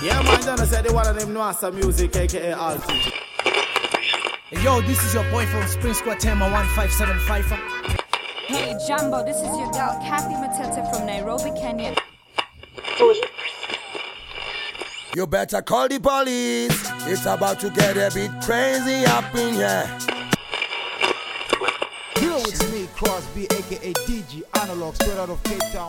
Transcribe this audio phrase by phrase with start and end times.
[0.00, 3.12] Yeah, man, Donna said they one of them know some music, aka Altitude.
[3.42, 7.44] Hey, yo, this is your boy from Spring Squad Tema 1575.
[8.46, 11.96] Hey Jumbo, this is your girl Kathy Matete from Nairobi, Kenya.
[15.16, 16.90] You better call the police.
[17.08, 19.98] It's about to get a bit crazy up in here.
[22.18, 25.88] Here with me, Crosby, aka DG Analog, straight out of Cape Town.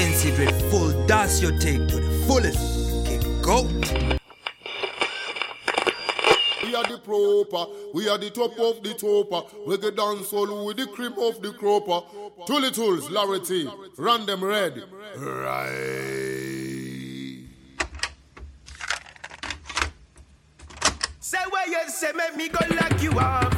[0.00, 3.06] NC Dread full dance you take to the fullest.
[3.06, 3.64] Kick go.
[6.64, 9.46] We are the proper, we are the top of the topper.
[9.66, 12.00] We get dance all with the cream of the cropper.
[12.46, 14.82] Tully Tools, Larity, run them red.
[15.18, 15.66] Right.
[21.20, 23.52] Say what you say, make me go lock you off.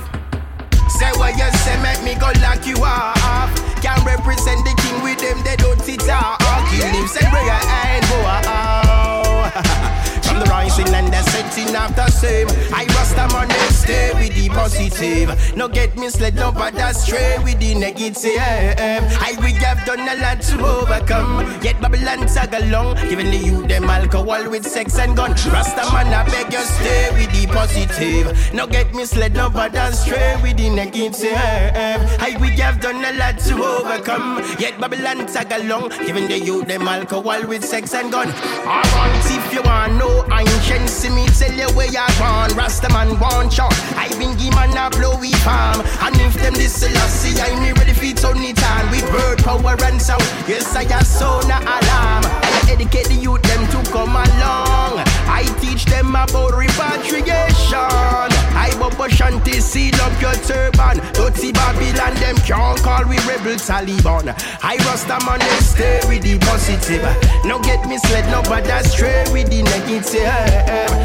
[0.89, 3.72] Say what you say, make me go lock you off.
[3.83, 6.39] Can represent the king with them, they don't sit out.
[6.71, 10.09] Kill him, say you ain't go out.
[10.43, 12.49] The rising and the setting after same.
[12.75, 15.57] I rust them on the stay with the positive.
[15.57, 18.27] No get misled, no but straight with the negative.
[18.39, 21.47] I we have done a lot to overcome.
[21.63, 25.31] Yet Babylon tag along, giving the youth them alcohol with sex and gun.
[25.31, 28.53] Rasta man, I beg you stay with the positive.
[28.53, 31.37] No get misled, no but straight with the negative.
[31.37, 34.43] I we have done a lot to overcome.
[34.59, 38.29] Yet Babylon tag along, giving the youth them alcohol with sex and gun.
[38.67, 42.55] Alright, if you want know ancient, see me tell you where you gone.
[42.57, 43.73] Rasta man want shot.
[43.97, 45.85] I been give man a blowy palm.
[46.01, 48.91] And if them this see I me ready for turn it on.
[48.91, 50.23] With word power and sound.
[50.49, 52.25] Yes, I have sound a alarm.
[52.25, 55.05] I educate the youth them to come along.
[55.29, 58.31] I teach them about repatriation.
[58.57, 61.02] I bubble shanty, seal up your turban.
[61.13, 64.35] Dirty Babylon, them can't call we rebel Taliban.
[64.63, 67.05] I rasta man, they stay with the positive.
[67.45, 70.27] No get misled, no but straight with the negative.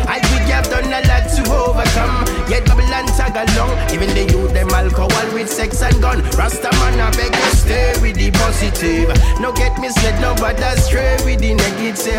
[0.07, 2.25] I we have done a lot to overcome.
[2.49, 6.23] Yet Babylon tag along, even the youth them alcohol with sex and gun.
[6.37, 9.11] Rasta man, I beg you stay with the positive.
[9.39, 12.17] No get misled, no but straight with the negative.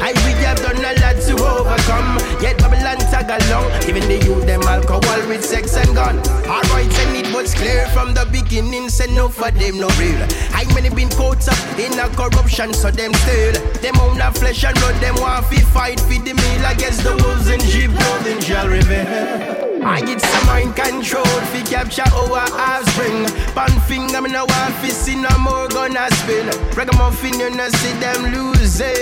[0.00, 2.18] I we have done a lot to overcome.
[2.40, 6.18] Yet Babylon tag along, even the youth them alcohol with sex and gun.
[6.46, 10.22] Alright, and it was clear from the beginning, say no for them no real.
[10.52, 14.64] I many been caught up in a corruption, so them still them own a flesh
[14.64, 14.94] and blood.
[15.00, 19.72] Them want fi fight for the meal against the wolves and sheep clothing shall reveal.
[19.84, 23.26] I get some mind control fi capture our offspring.
[23.54, 26.46] Pan finger me no want fi see no more gonna spin.
[26.76, 28.94] Ragamuffin you no see them losing.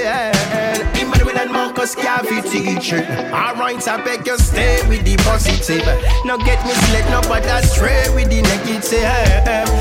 [0.97, 3.05] Emmanuel and Marcus Garvey teacher.
[3.33, 5.85] Alright, I beg you stay with the positive.
[6.25, 7.45] No get misled, no but
[7.81, 9.05] astray with the negative.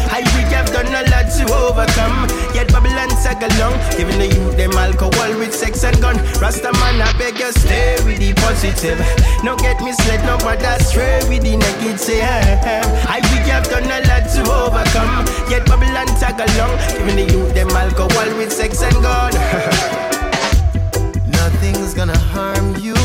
[0.07, 2.27] I we have done a lot to overcome.
[2.55, 6.15] Yet Babylon tag along, giving the youth them alcohol with sex and gun.
[6.39, 8.99] Rasta man, I beg you stay with the positive.
[9.43, 12.23] No get misled, no but astray with the negative.
[12.23, 15.25] I we have done a lot to overcome.
[15.51, 19.33] Yet Babylon tag along, giving the youth them alcohol with sex and gun.
[21.27, 22.95] Nothing's gonna harm you.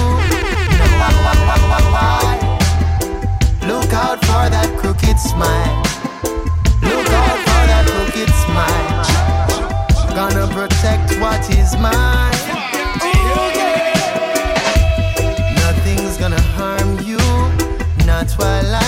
[3.94, 5.82] Out for that crooked smile.
[6.82, 9.05] Look out for that crooked smile.
[10.15, 12.34] Gonna protect what is mine.
[13.06, 13.55] Ooh.
[15.62, 17.22] Nothing's gonna harm you.
[18.05, 18.84] Not while I'm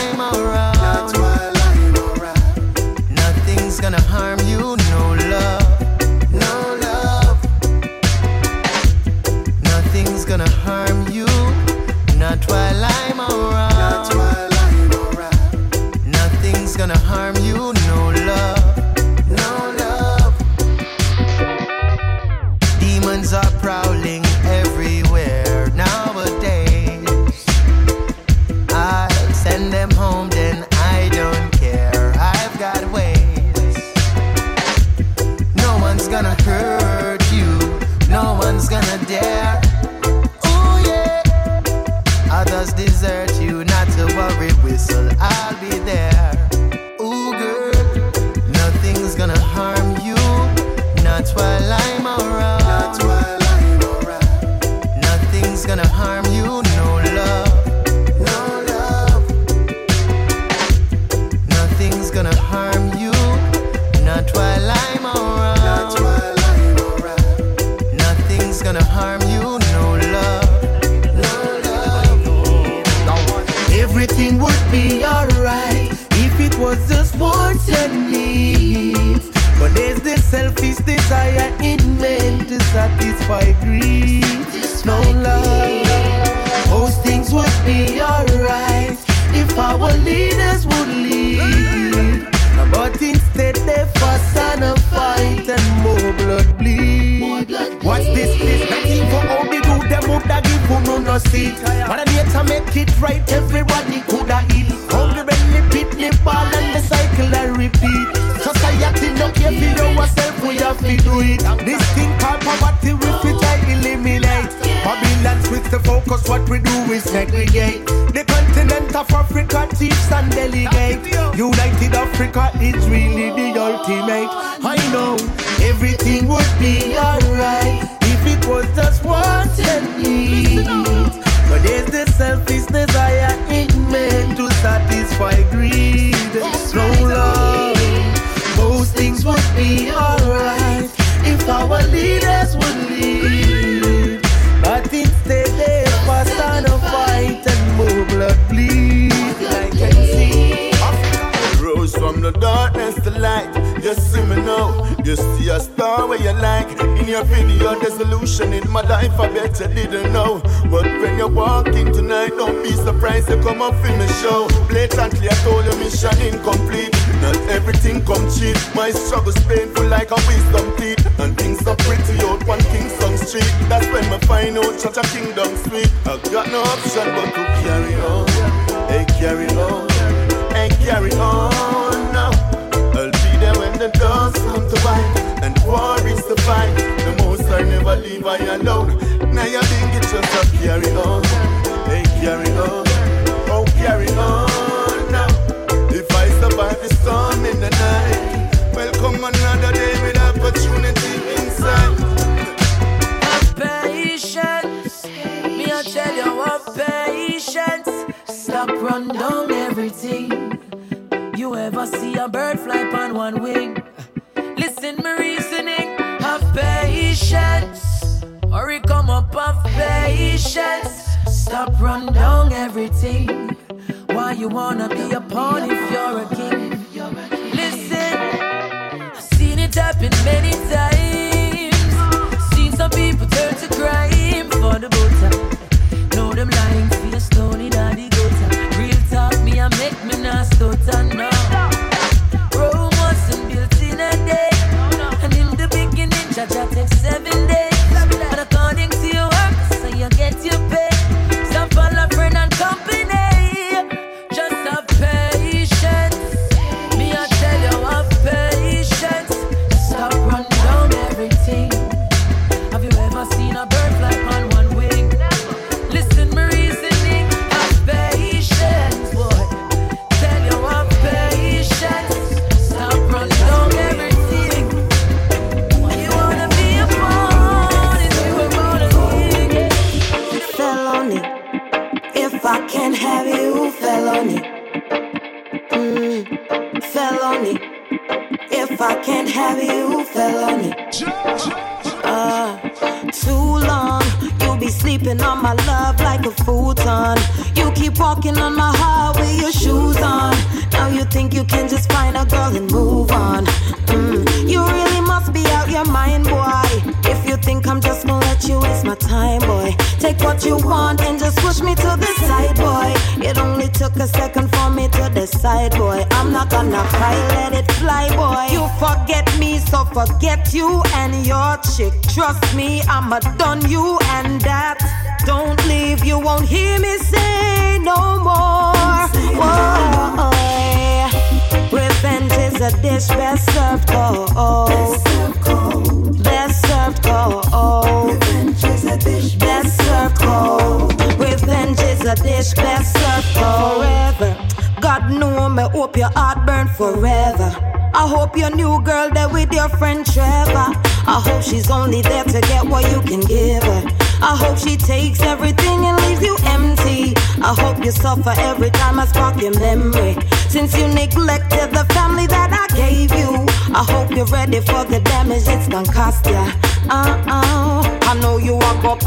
[351.46, 353.82] she's only there to get what you can give her.
[354.20, 357.14] I hope she takes everything and leaves you empty.
[357.42, 360.16] I hope you suffer every time I spark your memory.
[360.48, 365.00] Since you neglected the family that I gave you, I hope you're ready for the
[365.00, 366.52] damage it's gonna cost ya.
[366.88, 367.98] Uh-uh.
[368.02, 368.58] I know you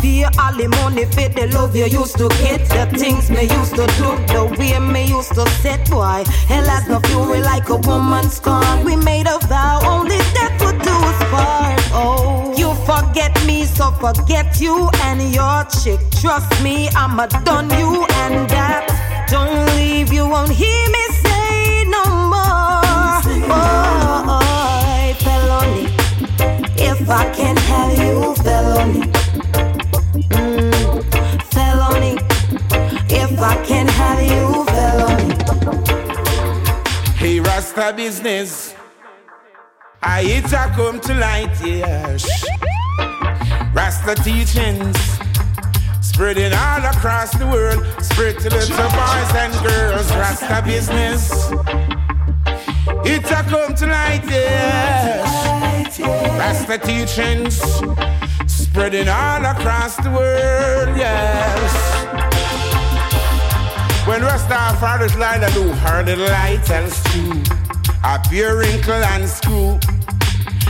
[0.01, 2.61] pay all the money for the love you used to get.
[2.69, 6.23] The things me used to do, the way me used to set, boy.
[6.47, 8.83] Hell has no fury like a woman's scorn.
[8.85, 9.37] We made a
[13.19, 15.99] forget me, so forget you and your chick.
[16.21, 19.27] Trust me, I'ma done you and that.
[19.29, 23.21] Don't leave, you won't hear me say no more.
[23.51, 25.85] Boy, felony.
[26.77, 29.01] If I can have you, felony.
[30.39, 31.03] Mm,
[31.53, 32.15] felony.
[33.09, 35.33] If I can have you, felony.
[37.17, 38.73] Hey, Rasta business.
[40.01, 42.48] I hit a come to light, yes.
[44.09, 44.97] Rasta teachings
[46.01, 47.85] spreading all across the world.
[48.03, 50.09] Spread to little boys and girls.
[50.13, 51.51] Rasta business.
[53.05, 55.99] It a come to light, yes.
[55.99, 57.61] Rasta teachings
[58.47, 61.71] spreading all across the world, yes.
[64.07, 67.43] When Rastafari's light a do her the light tells true.
[68.03, 69.77] A pure wrinkle and screw.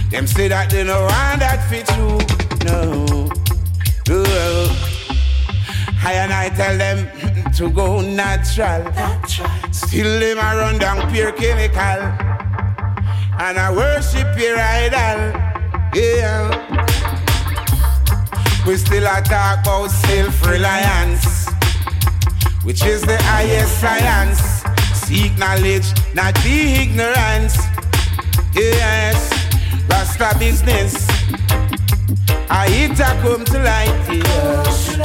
[0.10, 2.49] Them say that they know want that fit you.
[2.66, 3.30] No.
[4.10, 4.90] Oh.
[6.04, 7.08] I and I tell them
[7.58, 8.92] to go natural.
[9.72, 11.80] Still them a run down pure chemical.
[13.40, 15.40] And I worship your idol.
[15.94, 16.70] Yeah.
[18.66, 21.50] We still a talk about self-reliance,
[22.64, 24.64] which is the highest science.
[24.94, 27.58] Seek knowledge, not be ignorance.
[28.54, 29.32] Yes,
[29.90, 31.08] Rasta business.
[32.52, 34.98] I hit a come to light, yes.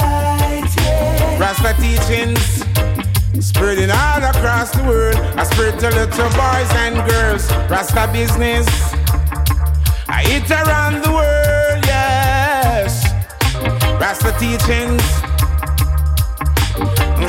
[1.39, 2.65] Rasta teachings
[3.47, 5.17] spreading all across the world.
[5.37, 7.51] I spread to little boys and girls.
[7.71, 8.67] Rasta business.
[10.09, 13.05] I hit around the world, yes.
[14.01, 15.05] Rasta teachings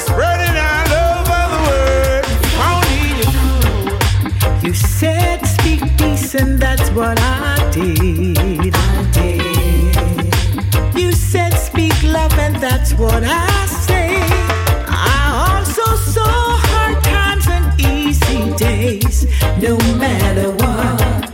[0.01, 2.25] spreading all over the world.
[2.69, 2.99] Only
[4.61, 7.19] you You said speak peace, and that's what.
[7.19, 8.84] I did.
[12.15, 14.09] Love, and that's what I say.
[14.87, 16.35] I also saw
[16.69, 19.17] hard times and easy days,
[19.65, 21.25] no matter what.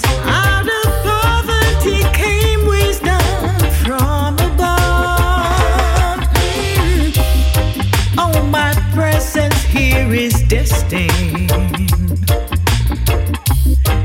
[0.43, 3.21] Out of poverty came wisdom
[3.83, 6.19] from above.
[6.49, 7.09] Mm.
[8.23, 11.51] Oh, my presence here is destined.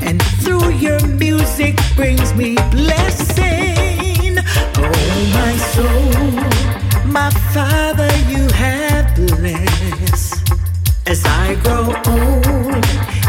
[0.06, 3.65] And through your music brings me blessing.
[7.56, 10.52] Father, you have blessed.
[11.06, 12.84] As I grow old,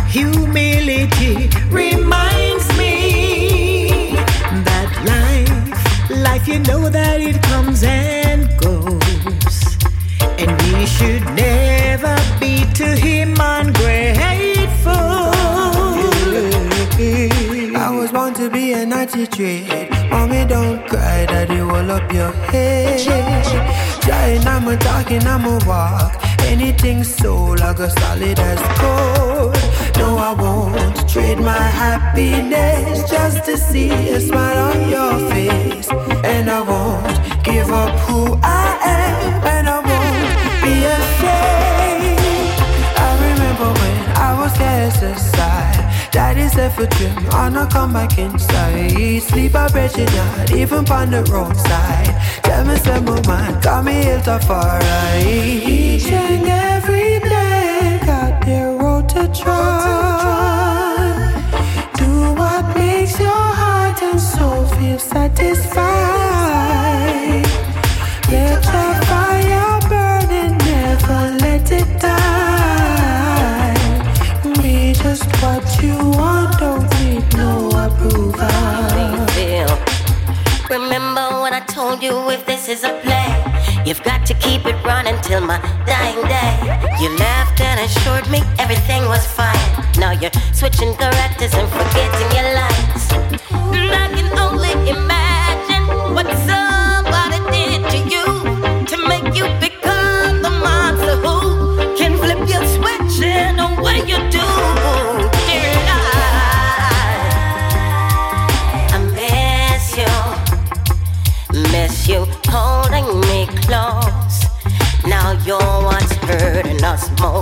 [0.10, 4.17] humility reminds me
[4.67, 9.77] that life, life, you know that it comes and goes.
[10.41, 14.91] And we should never be to him ungrateful.
[17.77, 19.89] I was born to be an anti-trade.
[20.10, 23.97] Mommy, don't cry, daddy, roll up your head.
[24.27, 26.22] I'm a talking, I'm a walk.
[26.41, 29.55] Anything soul, I go solid as gold.
[29.98, 35.89] No, I won't trade my happiness just to see a smile on your face.
[36.25, 40.31] And I won't give up who I am, and I won't
[40.63, 42.19] be ashamed.
[43.07, 44.53] I remember when I was
[45.03, 45.37] aside.
[46.17, 49.21] Daddy said for trim, I not come back inside.
[49.21, 52.09] Sleep I bet you not, even on the roadside.
[52.41, 55.24] Tell me some my mind, got me ill to far right.
[55.24, 60.74] Each and every day, got their road to try.
[62.00, 66.06] Do what makes your heart and soul feel satisfied.
[80.70, 84.75] Remember when I told you if this is a play, you've got to keep it
[84.84, 86.54] running till my dying day.
[87.01, 89.58] You laughed and assured me everything was fine.
[89.98, 93.04] Now you're switching characters and forgetting your lines.
[94.00, 94.37] And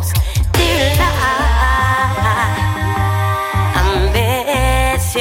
[0.06, 0.18] most.
[0.48, 1.12] I,
[3.76, 3.84] I
[4.14, 5.16] miss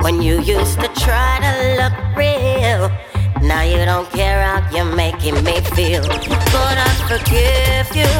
[0.00, 2.90] When you used to try to look real.
[3.42, 6.02] Now you don't care how you're making me feel.
[6.02, 8.12] But I forgive you.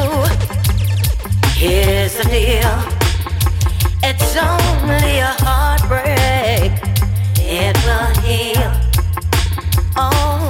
[1.55, 2.75] Here's the deal.
[4.03, 6.71] It's only a heartbreak.
[7.37, 8.71] It will heal.
[9.97, 10.49] Oh,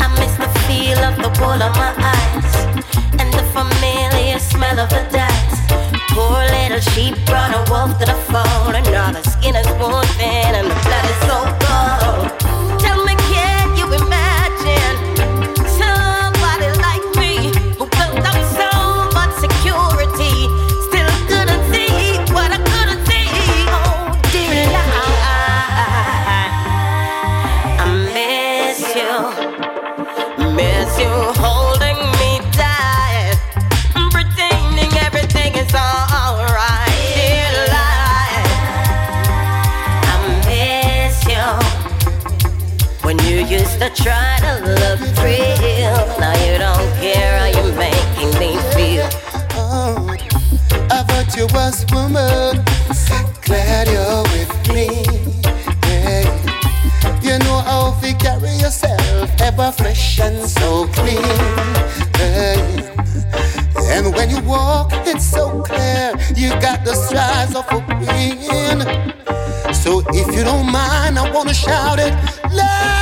[0.00, 2.81] I miss the feel of the wool of my eyes
[3.18, 5.58] and the familiar smell of the dice.
[6.10, 9.66] Poor little sheep brought a wolf to the fold, and now the skin is
[10.16, 12.61] thin and the blood is so cold.
[43.94, 49.08] Try to look real, now you don't care how you're making me feel.
[49.54, 50.16] Oh,
[50.90, 52.64] I thought you was woman.
[53.42, 55.04] Glad you're with me.
[55.84, 56.24] Hey.
[57.22, 61.22] You know how to carry yourself, ever fresh and so clean.
[62.16, 62.92] Hey.
[63.94, 66.14] And when you walk, it's so clear.
[66.34, 68.80] You got the strides of a queen.
[69.74, 72.14] So if you don't mind, I wanna shout it
[72.50, 73.01] loud.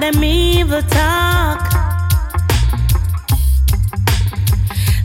[0.00, 1.72] them evil talk.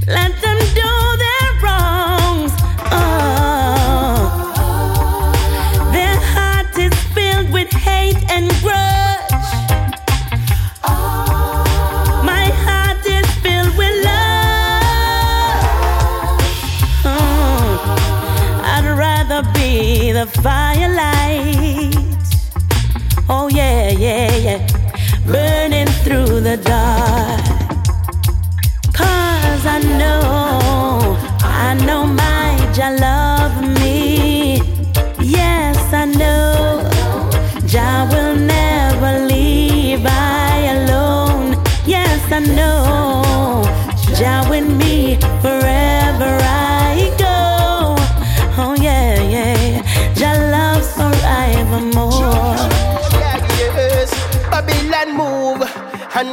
[0.08, 0.92] Let them do
[1.24, 2.52] their wrongs.
[2.92, 4.28] Oh.
[5.94, 9.32] Their heart is filled with hate and grudge.
[12.32, 15.62] My heart is filled with love.
[17.04, 17.74] Mm.
[18.74, 21.21] I'd rather be the firelight.
[26.52, 26.81] The dark.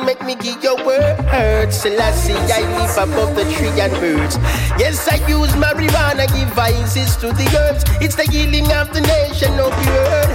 [0.08, 1.70] Make me give your word.
[1.70, 4.36] Selassie, I live above the tree and birds.
[4.80, 7.84] Yes, I use marijuana, give vices to the herbs.
[8.00, 10.30] It's the healing of the nation of the earth.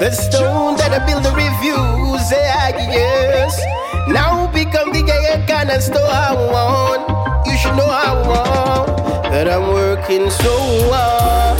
[0.00, 3.60] The stone that I build the reviews, yeah, yes.
[4.08, 7.02] Now become the gay kind of store I want.
[7.46, 8.86] You should know I want
[9.24, 10.54] that I'm working so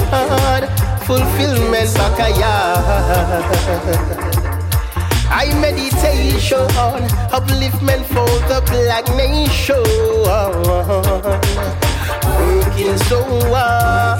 [0.09, 0.65] hard.
[1.05, 3.09] Fulfillment backyard.
[5.41, 6.67] I meditation,
[7.31, 9.85] upliftment for the black nation.
[12.39, 13.23] Working so
[13.55, 14.19] hard,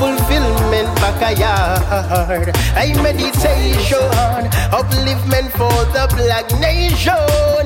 [0.00, 2.50] fulfillment backyard.
[2.74, 4.10] I meditation,
[4.74, 7.14] upliftment for the black nation.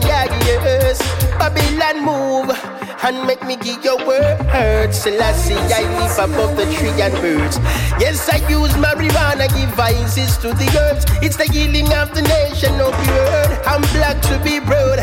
[0.07, 1.01] Yeah, yes.
[1.38, 4.95] Babylon move and make me give your word.
[4.95, 7.59] Selassie, I live above the tree and birds.
[7.99, 11.05] Yes, I use marijuana, give vices to the herbs.
[11.23, 13.62] It's the healing of the nation of the earth.
[13.67, 14.99] I'm black to be brown,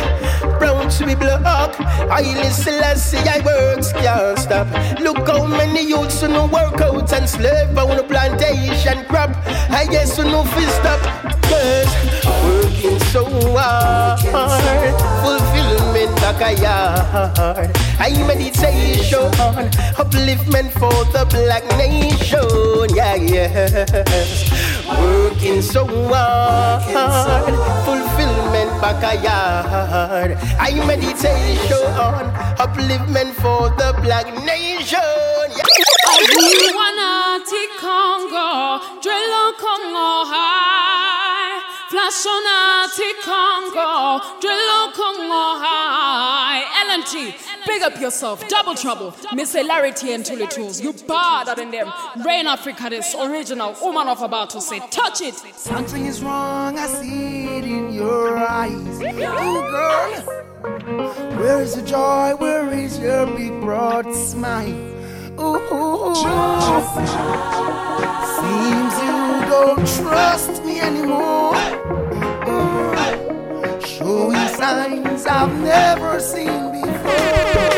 [0.59, 1.79] brown to be black.
[1.79, 4.67] I listen, Selassie, I works, can't stop.
[4.99, 9.31] Look how many youths who no work out and slave on the plantation crop.
[9.69, 11.01] I guess who no fist stop.
[11.43, 13.25] Cause working so
[13.57, 14.19] hard,
[15.23, 17.71] fulfillment backyard.
[17.99, 19.31] I meditation,
[19.97, 22.95] upliftment for the black nation.
[22.95, 24.51] Yeah, yes.
[24.87, 30.37] Working so hard, fulfillment backyard.
[30.59, 31.89] I meditation,
[32.61, 34.99] upliftment for the black nation.
[35.57, 35.65] Yeah.
[36.77, 40.58] Wanati Congo, Drelo Congo high.
[42.09, 46.63] Flashonati Congo, Drelo Congo high.
[46.87, 47.35] LNT,
[47.67, 51.93] big up yourself, double trouble, Miss Hilarity and Tully Tools, you badder than them.
[52.25, 55.35] Rain Africa, this original woman of about to say, touch it.
[55.55, 58.97] Something is wrong, I see it in your eyes.
[58.97, 59.61] Girl,
[61.37, 62.33] where is the joy?
[62.37, 64.73] Where is your big broad smile?
[65.39, 66.15] Ooh,
[68.39, 71.98] seems you don't trust me anymore.
[73.85, 77.69] Showing signs I've never seen before.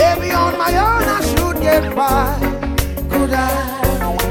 [0.00, 2.38] Maybe on my own I should get by.
[3.10, 3.50] Could I?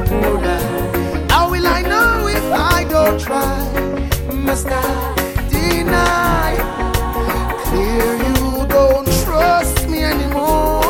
[0.10, 1.28] Could I?
[1.30, 3.58] How will I know if I don't try?
[4.34, 5.16] Must I
[5.50, 6.52] deny?
[7.66, 10.84] Clear you don't trust me anymore.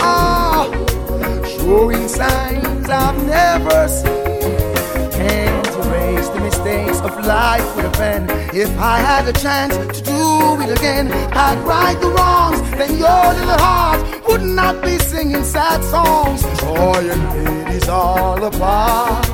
[0.00, 0.68] Ah,
[1.46, 4.17] showing signs I've never seen.
[6.98, 8.26] Of life with a pen.
[8.52, 12.60] If I had a chance to do it again, I'd right the wrongs.
[12.72, 16.42] Then your little heart would not be singing sad songs.
[16.60, 19.28] Joy and pain is all apart.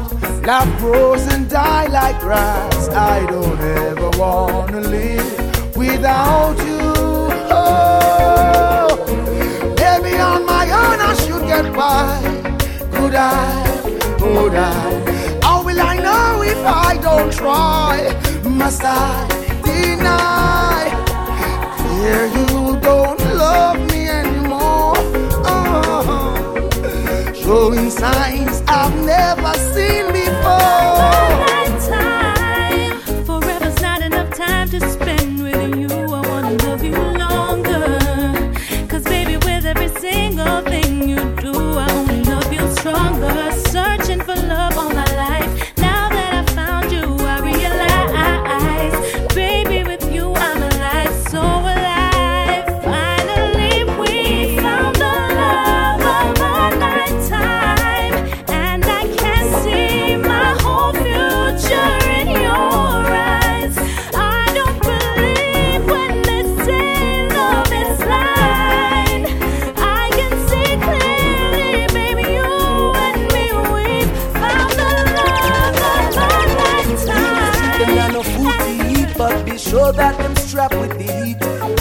[0.47, 2.89] Love grows and die like grass.
[2.91, 6.93] I don't ever wanna live without you.
[7.51, 8.91] Oh,
[9.81, 12.21] maybe on my own I should get by.
[12.93, 13.65] Could I?
[14.19, 15.14] Could I?
[16.53, 17.95] If I don't try?
[18.45, 19.27] Must I
[19.65, 20.83] deny?
[21.83, 24.95] Fear you don't love me anymore.
[25.53, 26.63] Oh,
[27.35, 30.24] showing signs I've never seen before.
[81.01, 81.37] Heat.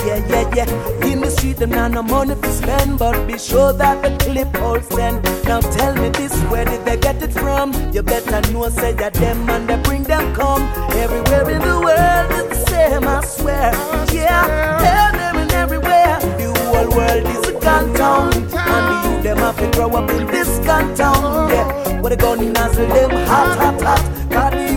[0.05, 1.05] Yeah, yeah, yeah.
[1.07, 4.55] In the street, them not no money to spend, but be sure that the clip
[4.57, 5.21] holds them.
[5.45, 7.73] Now tell me this, where did they get it from?
[7.93, 10.61] You better know, say that them and they bring them come.
[10.93, 13.71] Everywhere in the world, it's the same, I swear.
[14.11, 14.43] Yeah,
[14.83, 16.19] tell them and everywhere.
[16.39, 20.09] The whole world is a gun town, and the youth them have to grow up
[20.09, 21.49] in this gun town.
[21.49, 24.31] Yeah, where the gun nozzle them hot, hot, hot.
[24.31, 24.72] Cause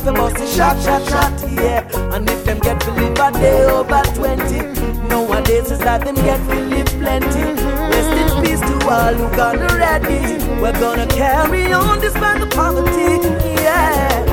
[0.00, 1.50] the for bust shot, shot, shot.
[1.52, 4.60] Yeah, and if them get to live a day over twenty,
[5.08, 7.44] nowadays is that them get to plenty.
[7.92, 10.20] Rest in peace to all who gonna ready.
[10.60, 13.28] We're gonna carry on despite the poverty.
[13.62, 14.24] Yeah.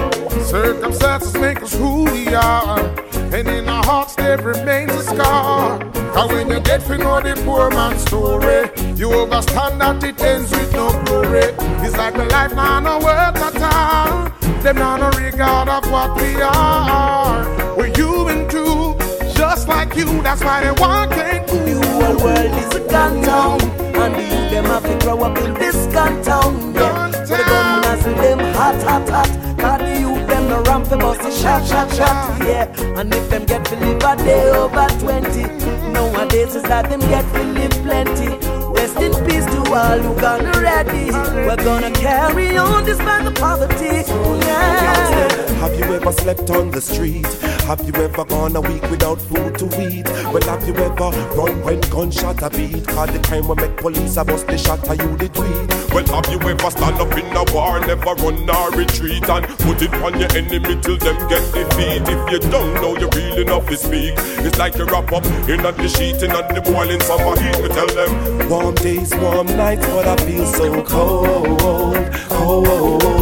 [0.43, 2.79] Circumstances make us who we are,
[3.33, 5.81] and in our hearts there remains a scar.
[5.81, 10.51] And when you get to know the poor man's story, you understand that it ends
[10.51, 11.45] with no glory.
[11.85, 14.42] It's like the life now no worth at all.
[14.63, 17.75] Them now a regard of what we are.
[17.75, 18.95] We're human too,
[19.35, 20.05] just like you.
[20.21, 21.59] That's why they want can't do.
[21.59, 25.37] The whole world is a gun town, and the youth them have to grow up
[25.39, 26.73] in this gun town.
[26.75, 29.59] Yeah, where the gun nozzle them hot, hot, hot.
[29.59, 32.39] Cause the youth them no ramp the shot, shot, shot.
[32.39, 35.43] Yeah, and if them get to live a day over twenty,
[35.91, 38.62] nowadays is that them get to live plenty.
[38.83, 41.09] Rest in peace to all who gonna ready.
[41.47, 44.03] We're gonna carry on despite the poverty.
[44.45, 45.31] Yeah.
[45.61, 47.25] Have you ever slept on the street?
[47.65, 50.05] Have you ever gone a week without food to eat?
[50.33, 52.85] Well, have you ever run when gunshot a beat?
[52.87, 55.93] Call the time we make police a bust the shot, are you the tweet?
[55.93, 59.81] Well, have you ever stand up in a war, never run or retreat, and put
[59.81, 62.03] it on your enemy till them get defeat?
[62.03, 64.13] If you don't know, you really enough to speak.
[64.43, 67.61] It's like you wrap up in the sheet, in the boiling summer heat.
[67.63, 71.59] We tell them, Warm days, warm nights, but I feel so cold,
[72.27, 73.12] cold.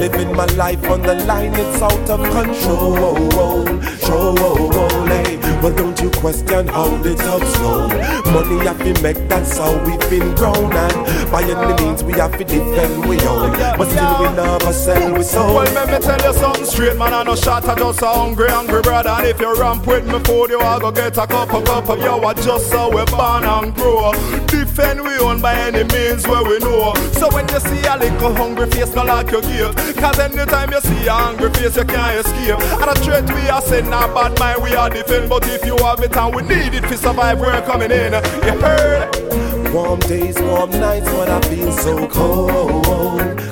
[0.00, 3.68] Living my life on the line, it's out of control, control.
[4.08, 7.88] Oh, oh, hey, well, don't you question how the thugs roll?
[8.32, 12.36] Money have to make, that's how we've been grown, and by any means we have
[12.38, 13.52] to defend we own.
[13.76, 15.54] But still we never sell we soul.
[15.54, 17.12] Well, let me tell you something straight, man.
[17.12, 19.10] I no shot, I just a hungry, hungry brother.
[19.10, 21.88] And if you ramp with me food, you are gonna get a cup of cup
[21.88, 22.20] of yo.
[22.20, 24.12] I just how we born and grow.
[24.46, 26.94] Defend we own by any means where we know.
[27.12, 29.74] So when you see a little hungry face, no like your gate.
[29.96, 32.58] Cause anytime you see a hungry face, you can't escape.
[32.80, 35.28] And a threat we are saying, not bad mind, we are defend.
[35.28, 38.12] But if you have it and we need it to survive, we're coming in.
[38.12, 39.74] You heard?
[39.74, 42.84] Warm days, warm nights, but I feel so cold,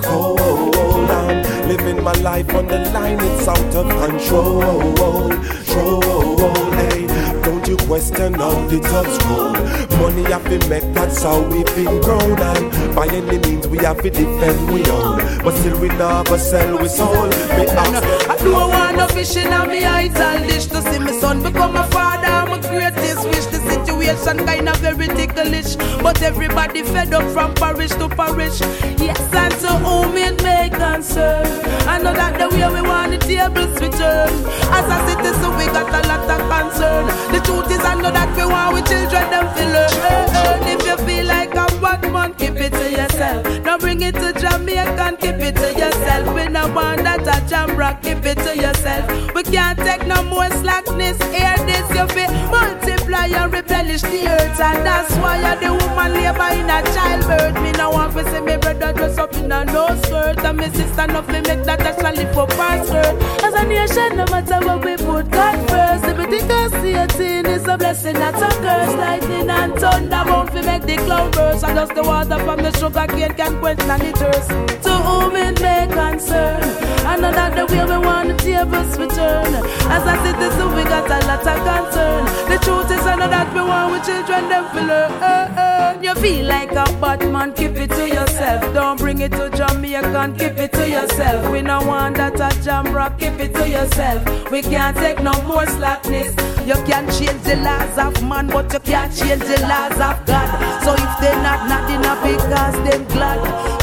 [0.04, 1.10] cold.
[1.10, 4.60] I'm living my life on the line, it's out of control,
[4.94, 6.72] control.
[6.74, 7.06] Hey,
[7.42, 9.98] don't you question how the touch roll.
[9.98, 12.40] Money have been make, that's how we've been grown.
[12.40, 15.42] And by any means, we have to defend we own.
[15.42, 17.26] But still, we never sell we soul.
[17.26, 21.12] Me ask I don't want no fish in my eyes and dish to see my
[21.18, 22.17] son become a father.
[22.48, 23.46] My greatest wish.
[23.46, 28.60] The situation kind of very ticklish, but everybody fed up from parish to parish.
[29.00, 31.46] Yes, and to whom it may concern.
[31.88, 34.30] I know that the way we want the tables return.
[34.76, 37.06] As a citizen, we got a lot of concern.
[37.32, 40.60] The truth is, I know that we want we children them feel learn.
[40.68, 43.44] If you feel like a bad man, keep it to yourself.
[43.64, 46.34] Don't bring it to Jamaica, keep it to yourself.
[46.34, 49.34] We no want that a Jamrock, keep it to yourself.
[49.34, 51.18] We can't take no more slackness.
[51.32, 56.12] Hear this, you feel multiply and replenish the earth, and that's why I the woman
[56.12, 57.62] labor in a childbirth.
[57.62, 60.68] Me no want to see me brother dress up in a no skirt, and me
[60.70, 63.16] sister no fi make that actually for skirt.
[63.42, 67.46] As a nation, no matter what we put God first, think I see a thing,
[67.46, 68.94] it's a blessing, not a curse.
[68.96, 72.72] Lightning and thunder won't fi make the cloud burst, and just the water from the
[72.78, 74.48] sugar cane can quench any thirst.
[74.84, 76.60] To whom it may concern,
[77.06, 79.54] I know that the way we want the tables return.
[79.94, 82.24] As a citizen, we got a lot of concern.
[82.48, 86.02] The truth is, I know that we want with children, them learn.
[86.02, 88.62] You feel like a bad man, keep it to yourself.
[88.74, 91.50] Don't bring it to Jamaican, keep it to yourself.
[91.50, 94.50] We no want that a Jamrock, keep it to yourself.
[94.50, 96.34] We can't take no more slackness.
[96.66, 100.48] You can change the laws of man, but you can't change the laws of God.
[100.84, 103.40] So if they not not enough because them glad.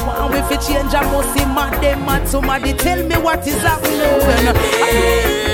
[0.08, 2.28] One we fi change, I must see mad them mad.
[2.28, 5.45] Somebody tell me what is happening.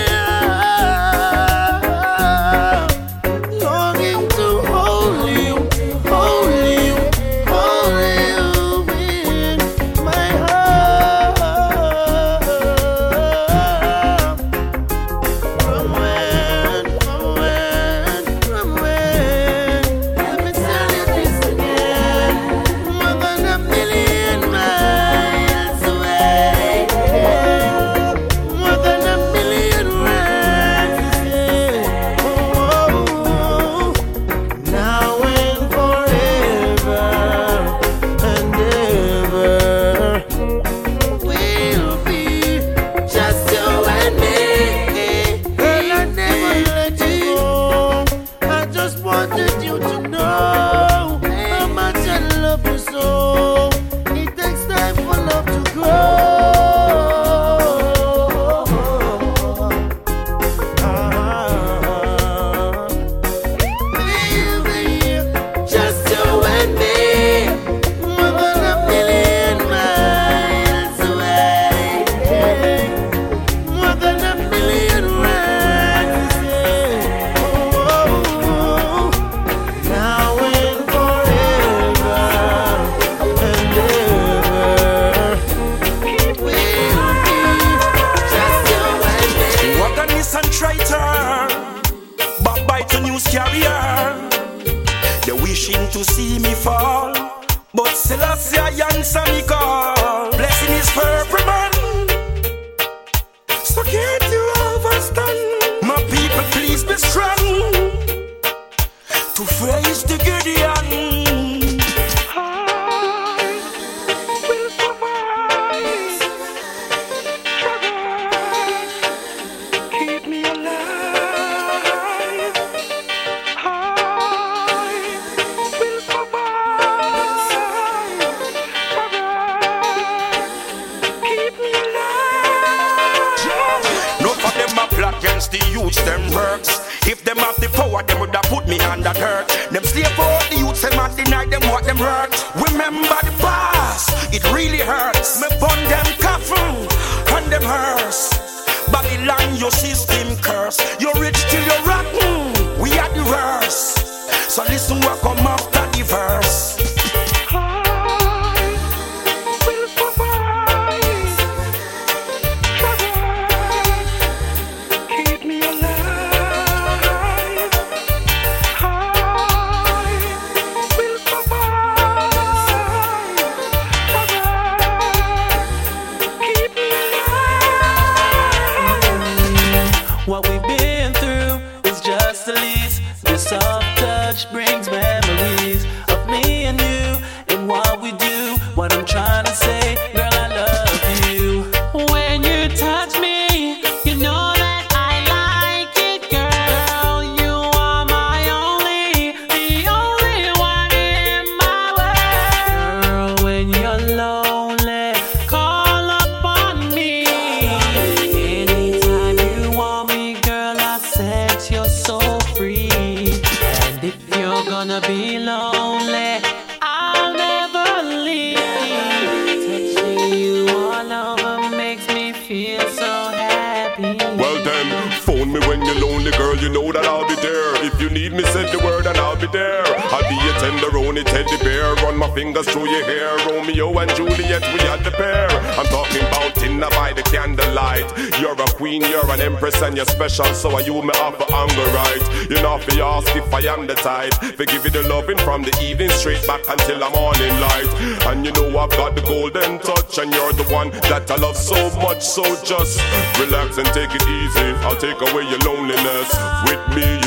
[246.71, 247.91] until the morning light.
[248.27, 251.57] And you know I've got the golden touch, and you're the one that I love
[251.57, 252.23] so much.
[252.23, 252.99] So just
[253.39, 254.67] relax and take it easy.
[254.87, 256.29] I'll take away your loneliness
[256.67, 257.20] with me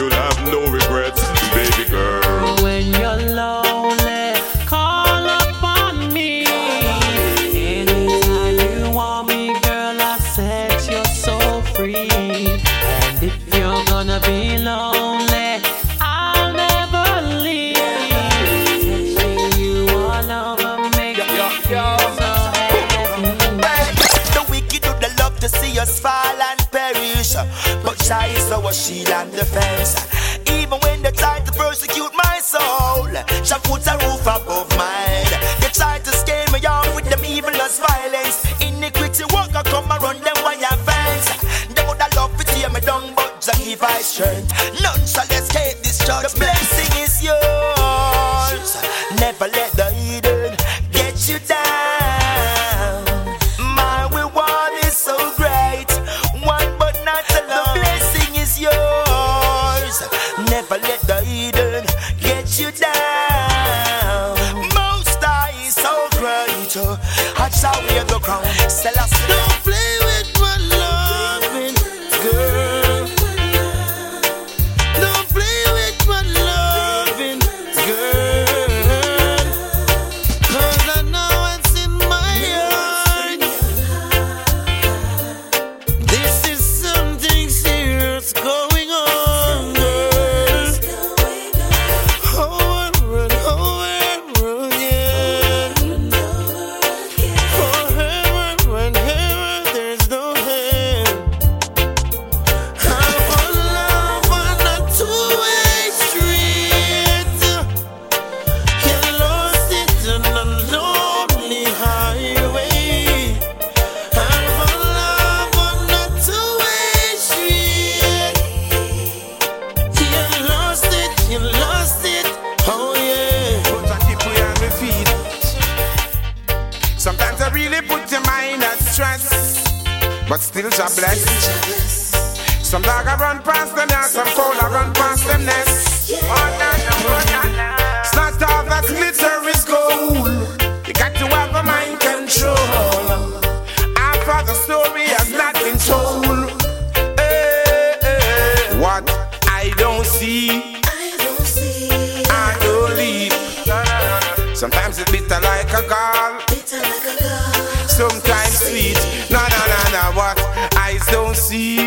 [157.95, 158.99] sometimes sweet.
[159.31, 160.35] No, no, no, no, what
[160.77, 161.79] eyes don't see,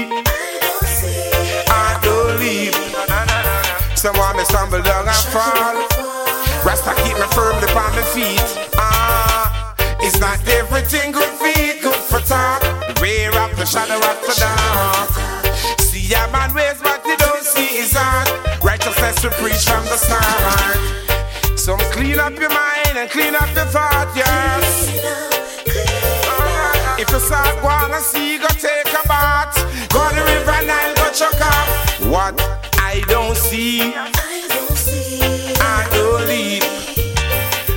[1.67, 2.75] I don't leave.
[3.95, 5.75] Someone may stumble down and fall.
[6.63, 8.47] Rasta keep me firmly on my feet.
[8.77, 12.63] Ah, it's not everything good feet good for talk.
[13.01, 15.09] Rear up the shadow of the dark.
[15.81, 18.29] See a man ways what you don't see is heart.
[18.63, 21.59] Righteousness we preach from the start.
[21.59, 24.86] So clean up your mind and clean up your thought, yes
[27.37, 29.55] park, go on a sea, go take a bath.
[29.93, 31.67] Go to the river Nile, go chuck up.
[32.11, 32.35] What
[32.79, 36.63] I don't see, I don't see, I don't lead.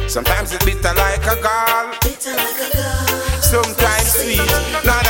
[0.09, 3.43] Sometimes it's bitter like a gall, bitter like a gall.
[3.53, 4.51] Sometimes sweet,
[4.85, 5.10] not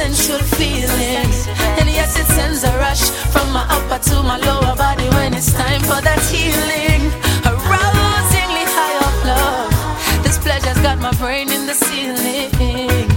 [0.00, 1.28] sensual feeling.
[1.78, 5.52] And yes, it sends a rush from my upper to my lower body when it's
[5.52, 7.02] time for that healing.
[7.52, 9.72] Arousingly high of love.
[10.24, 13.08] This pleasure's got my brain in the ceiling.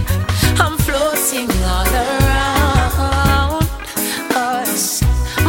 [0.64, 3.64] I'm floating all around
[4.36, 5.00] us.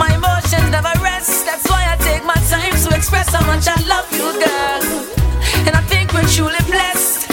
[0.02, 1.46] My emotions never rest.
[1.50, 4.84] That's why I take my time to express how much I love you, girl.
[5.68, 7.25] And I think we're truly blessed.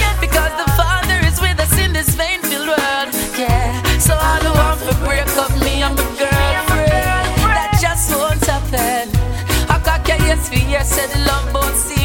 [10.53, 12.01] fear, said the love boat sea.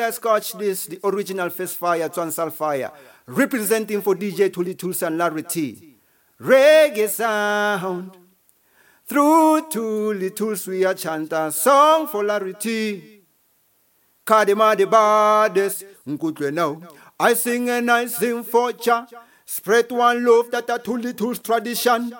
[0.00, 2.90] I scotch this, the original Fist Fire, Transal Fire,
[3.26, 5.96] representing for DJ Tully Tools and Larry T.
[6.40, 8.16] Reggae sound.
[9.06, 13.20] Through Tully Tools, we a chant a song for Larry T.
[14.24, 15.84] Kadima the baddest,
[16.18, 16.80] good now.
[17.18, 19.06] I sing and I sing for Jah.
[19.44, 22.14] Spread one love that a Tully Tools tradition.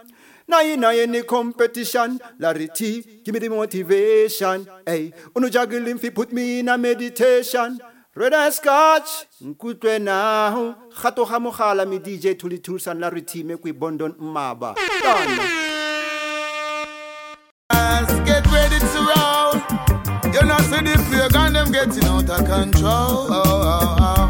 [0.48, 4.66] Now in any competition, Larry T, give me the motivation.
[4.86, 7.80] Hey, uno juggling fi put me in a meditation.
[8.14, 10.74] Red eye scotch, nkutwe now.
[10.94, 14.74] Khato hamukhala mi DJ Tully Tools and Larry T make we bondon maba.
[15.02, 15.38] Done.
[18.26, 19.54] Get ready to roll.
[20.32, 23.32] You know, see the pagan them getting out of control.
[23.32, 24.21] I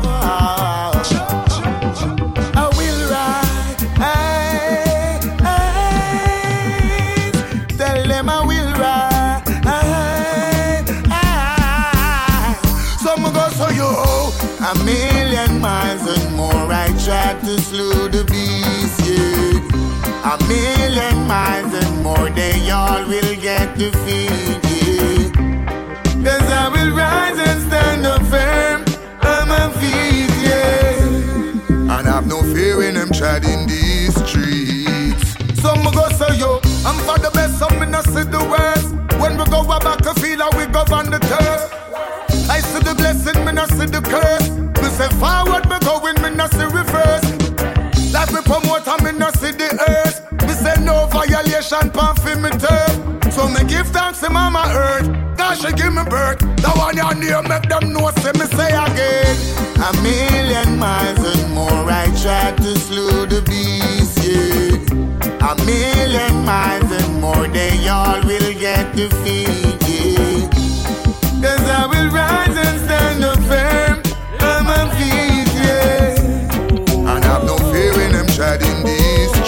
[20.24, 25.34] A million miles and more, they all will get to defeated.
[26.24, 28.84] Cause I will rise and stand up firm
[29.48, 31.98] my feet, yeah.
[31.98, 35.34] And I've no fear when I'm treading these streets.
[35.60, 37.76] Some go say yo, I'm for the best, some
[38.14, 38.94] see the worst.
[39.20, 40.06] When we go back
[53.82, 55.08] give thanks to Mama Earth.
[55.36, 56.38] God she give me birth.
[56.38, 58.10] The one you near make them know.
[58.22, 59.36] Say me say again.
[59.86, 61.90] A million miles and more.
[61.90, 64.18] I tried to slew the beast.
[64.22, 65.50] Yeah.
[65.50, 67.48] A million miles and more.
[67.48, 70.50] They all will get defeated.
[71.42, 73.96] Cause I will rise and stand up firm
[74.48, 75.50] on my feet.
[75.66, 77.10] Yeah.
[77.10, 79.41] And have no fear when I'm treading these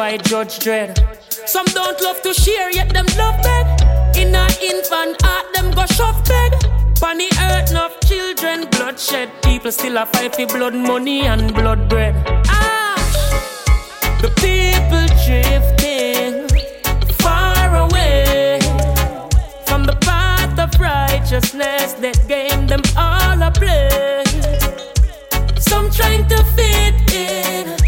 [0.00, 0.98] by Judge Dread.
[1.44, 3.66] Some don't love to share, yet them love beg.
[4.16, 6.52] In a infant heart, them go shove beg.
[6.98, 9.28] Pon the earth, enough children, bloodshed.
[9.42, 12.14] People still a fight for blood money and blood bread.
[12.48, 12.96] Ah,
[14.22, 16.48] the people drifting
[17.24, 18.58] far away
[19.66, 24.32] from the path of righteousness that gave them all a place.
[25.70, 27.79] Some trying to fit in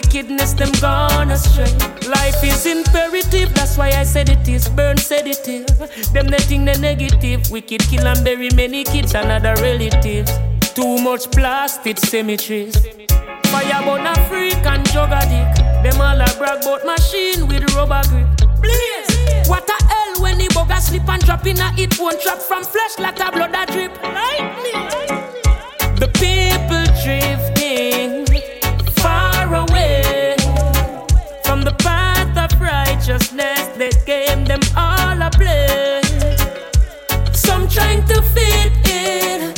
[0.00, 0.52] wickedness.
[0.54, 1.72] Them gone astray.
[2.08, 5.66] Life is imperative, that's why I said it is burn sedative.
[6.12, 10.32] Them they think they negative, wicked kill and bury many kids and other relatives.
[10.74, 12.76] Too much plastic cemeteries.
[13.50, 15.50] Fire burn a freak and jug dick.
[15.82, 18.28] Them all a brag about machine with rubber grip.
[18.60, 19.48] Blaze.
[19.48, 22.64] What a hell when the bugger slip and drop in a it won't drop from
[22.64, 23.92] flesh like a blood a drip.
[24.02, 25.20] Lightning.
[25.96, 28.29] The people drifting
[33.10, 36.10] righteousness that gave them all a place.
[37.32, 39.54] Some trying to fit in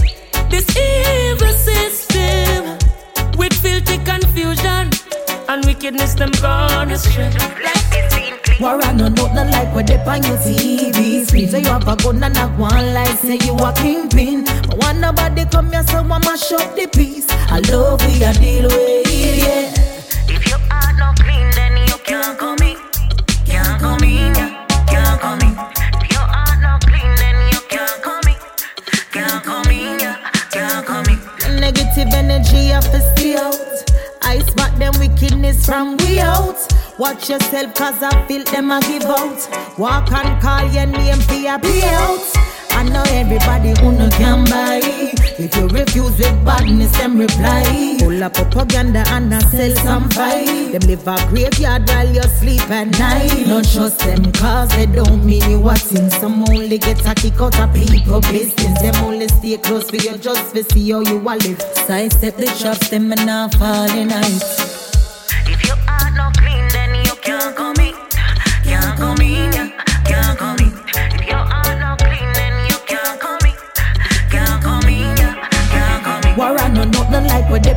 [0.49, 2.79] this evil system
[3.37, 4.91] with filthy confusion
[5.49, 6.15] and wickedness.
[6.15, 7.31] Them gone astray.
[8.61, 11.49] War I no note no like what they on your TV screen.
[11.49, 14.45] So you have a gun and a one like say you a kingpin.
[14.45, 17.27] But when nobody come here, so I mash up the peace.
[17.51, 19.75] I love we a deal with yeah.
[20.29, 22.82] If your heart not clean, then you can't come in.
[32.03, 33.55] Negative energy have to stay out.
[34.23, 36.59] I spot them wickedness from we out.
[36.99, 39.79] Watch yourself cause I feel them a give out.
[39.79, 42.52] Walk and call your name for your pay out.
[42.73, 44.81] I know everybody who no can buy.
[45.39, 47.97] If you refuse with badness, them reply.
[47.99, 50.73] Pull up propaganda and I sell some fight.
[50.73, 53.47] Them live a graveyard while you sleep at night.
[53.47, 56.11] Don't trust them cause they don't mean you what's in.
[56.11, 58.81] Some only get a kick out of people business.
[58.81, 61.61] Them only stay close for you just to see how you a live.
[61.87, 64.13] Sidestep the traps, them and not fall in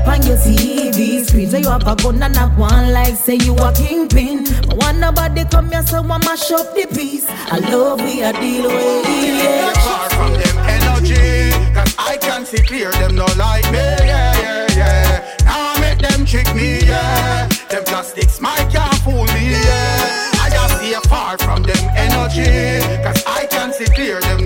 [0.06, 0.26] night.
[0.26, 1.49] your TV screen.
[1.49, 4.43] Say you have a gun and a one like say you a kingpin.
[4.68, 7.26] But when nobody come here, so I mash up the piece.
[7.28, 9.06] I love we a deal with.
[9.08, 9.74] Yeah.
[9.74, 14.68] Far from them energy, cause I can see clear them no like me, yeah, yeah,
[14.76, 15.38] yeah.
[15.45, 17.47] Now I make them trick me, yeah.
[17.70, 20.32] Them plastics might can't fool me, yeah.
[20.41, 24.45] I just stay far from them energy, cause I can see clear them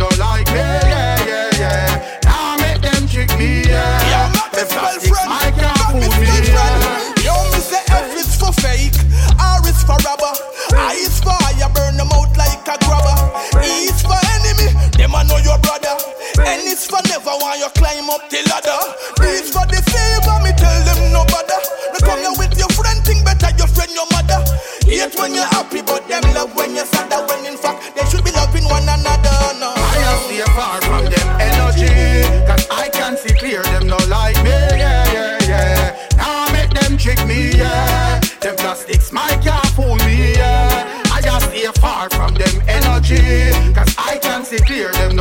[16.90, 18.82] For never want you climb up the ladder.
[19.22, 21.62] D for the favor, me tell them no bother.
[21.94, 24.42] Me come here with your friend, think better your friend, your mother.
[24.90, 27.14] Hate when you're happy, but them love when you're sad.
[27.30, 29.38] When in fact they should be loving one another.
[29.62, 29.70] No.
[29.78, 34.42] I just stay far from them energy, cause I can see clear them no like
[34.42, 36.10] me, yeah, yeah, yeah.
[36.18, 38.20] Now make them trick me, yeah.
[38.42, 41.04] Them plastics might can't fool me, yeah.
[41.14, 45.16] I just stay far from them energy, cause I can see clear them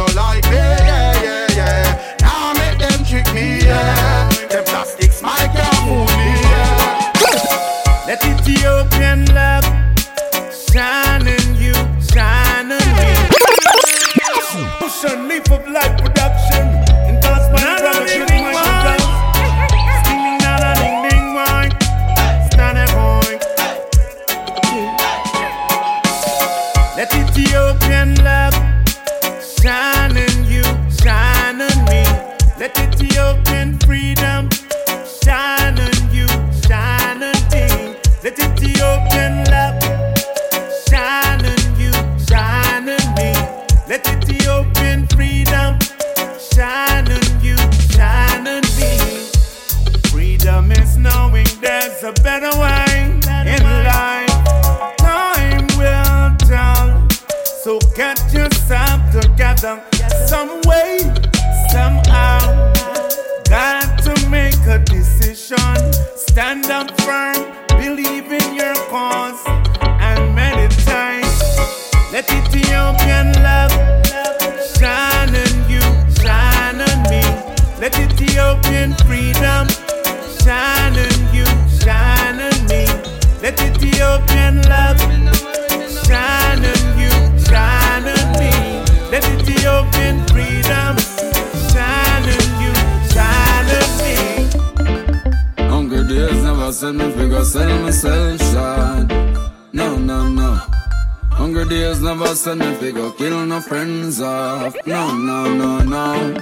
[102.39, 104.73] send me figure, kill no friends off.
[104.87, 106.37] No, no, no, no.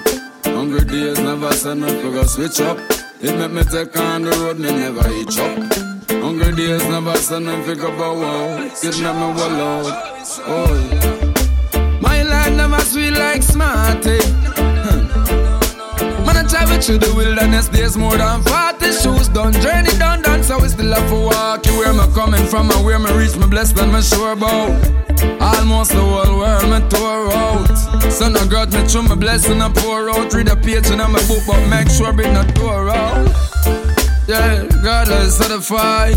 [0.44, 2.78] Hungry days never send me figure, switch up.
[3.22, 5.56] It make me take on the road, me never hitch up.
[6.22, 8.70] Hungry days never send me figure, bow wow.
[8.82, 9.86] It make me wall out.
[10.44, 11.98] Oh.
[12.02, 14.18] My life never sweet like smarty.
[16.26, 19.52] Man, I travel through the wilderness, there's more than 40 shoes done.
[19.54, 21.66] Journey done, done, so we still have to walk.
[21.66, 24.70] You where me coming from and where me reach, me blessed and me sure about.
[25.40, 28.12] Almost the whole world me tore out.
[28.12, 30.32] So no grudge me through my blessing I pour out.
[30.32, 33.28] Read a page in my book, but make sure it not tore out.
[34.28, 36.16] Yeah, God is certified.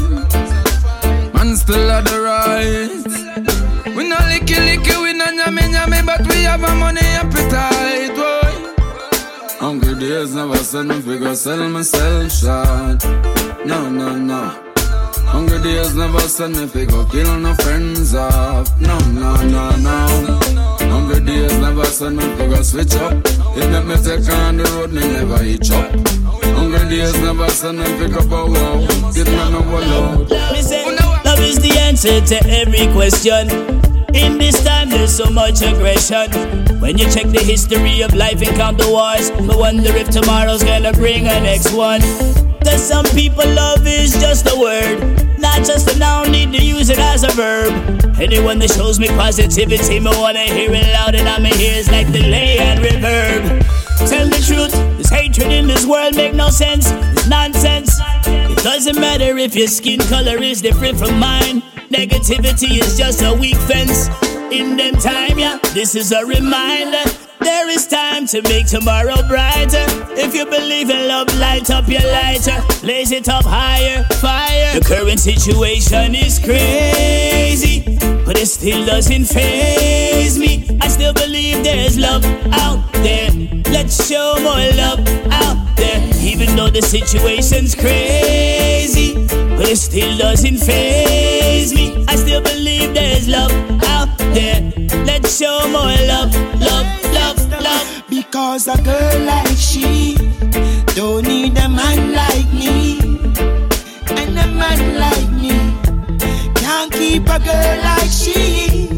[1.34, 3.96] Man still at the right.
[3.96, 8.16] We no licky licky, we no nyame nyame, but we have a money appetite.
[8.16, 8.39] Boy.
[9.60, 13.04] Hungry days never send me figure, sell myself short.
[13.66, 14.64] No, no, no.
[15.28, 18.70] Hungry days never send me figure, kill no friends off.
[18.80, 20.40] No, no, no, no.
[20.88, 23.12] Hungry days never send me figure, switch up.
[23.58, 25.92] It make me take on the road, me never hitch up.
[26.56, 29.12] Hungry days never send me figure, but wow.
[29.12, 30.26] Get me no wallow.
[30.54, 33.89] Me say, love is the answer to every question.
[34.14, 36.32] In this time, there's so much aggression.
[36.80, 40.64] When you check the history of life and count the wars, I wonder if tomorrow's
[40.64, 42.02] gonna bring a next one.
[42.64, 46.90] Cause some people love is just a word, not just a noun, need to use
[46.90, 47.72] it as a verb.
[48.20, 52.12] Anyone that shows me positivity, me wanna hear it loud and on my ears like
[52.12, 53.62] delay and reverb.
[54.10, 58.00] Tell the truth, this hatred in this world make no sense, it's nonsense.
[58.26, 61.62] It doesn't matter if your skin color is different from mine.
[61.90, 64.10] Negativity is just a weak fence.
[64.52, 67.04] In them time, yeah, this is a reminder.
[67.40, 69.86] There is time to make tomorrow brighter.
[70.12, 72.62] If you believe in love, light up your lighter.
[72.82, 74.80] Blaze it up higher, fire.
[74.80, 77.98] The current situation is crazy,
[78.30, 80.64] but it still doesn't faze me.
[80.82, 83.32] I still believe there's love out there.
[83.74, 85.00] Let's show more love
[85.32, 86.00] out there.
[86.22, 89.16] Even though the situation's crazy,
[89.58, 92.06] but it still doesn't faze me.
[92.08, 93.52] I still believe there's love
[93.86, 94.62] out there.
[95.08, 98.04] Let's show more love, love, love, love.
[98.12, 100.14] Because a girl like she
[100.94, 101.79] don't need a man
[107.00, 108.90] keep a girl like she.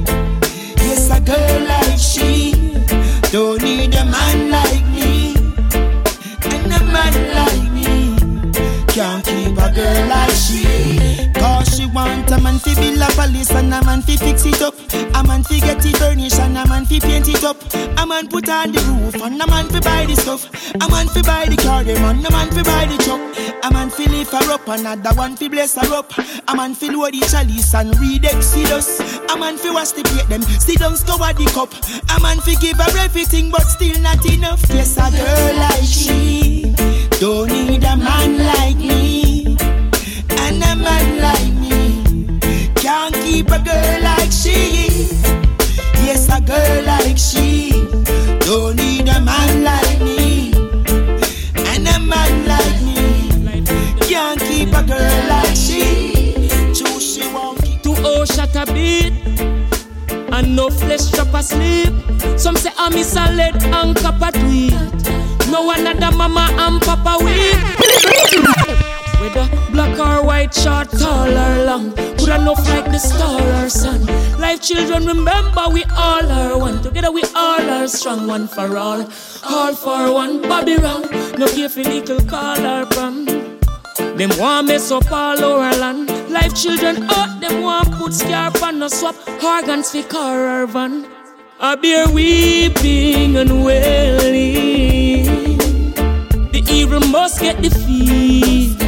[0.81, 2.51] Yes, a girl like she
[3.31, 5.35] don't need a man like me.
[6.51, 8.15] And a man like me
[8.87, 10.70] can't keep a girl like she.
[11.93, 14.73] Want a man fi build a palace and a man fi fix it up.
[15.13, 17.57] A man fi get it furnished and a man fi paint it up.
[17.99, 20.47] A man put on the roof and a man fi buy the stuff.
[20.75, 23.19] A man fi buy the car, them and a man fi buy the truck.
[23.63, 26.13] A man fi lift her up, another one fi bless her up.
[26.47, 29.01] A man fi load the chalice and read Exodus.
[29.29, 31.73] A man fi wash the plate, them sit down scour the cup.
[32.15, 34.63] A man fi give her everything, but still not enough.
[34.69, 36.73] Yes, a girl like she
[37.19, 39.57] don't need a man like me,
[40.29, 41.60] and a man like
[43.31, 45.07] keep a girl like she.
[46.05, 47.71] Yes, a girl like she
[48.41, 50.51] don't need a man like me,
[51.71, 52.99] and a man like me
[54.09, 56.49] can't keep a girl like she.
[56.75, 57.81] Choose she won't keep.
[57.83, 59.13] To oh shut a beat
[60.35, 61.93] and no flesh chop asleep.
[62.37, 64.73] Some say ah, I'm a salad and cup a tweet.
[65.49, 69.00] No another mama and papa weep.
[69.21, 74.03] Whether black or white, short, tall or long, could enough like the star or sun.
[74.39, 76.81] Life children, remember we all are one.
[76.81, 79.07] Together we all are strong, one for all,
[79.47, 80.41] all for one.
[80.41, 81.05] Bobby wrong,
[81.37, 83.25] no care for little call or pan.
[84.17, 86.09] Them want mess up all our land.
[86.31, 91.05] Life children out, them want put scarf on no swap organs for car or van.
[91.59, 95.25] I bear weeping and wailing.
[96.51, 98.80] The evil must get defeat.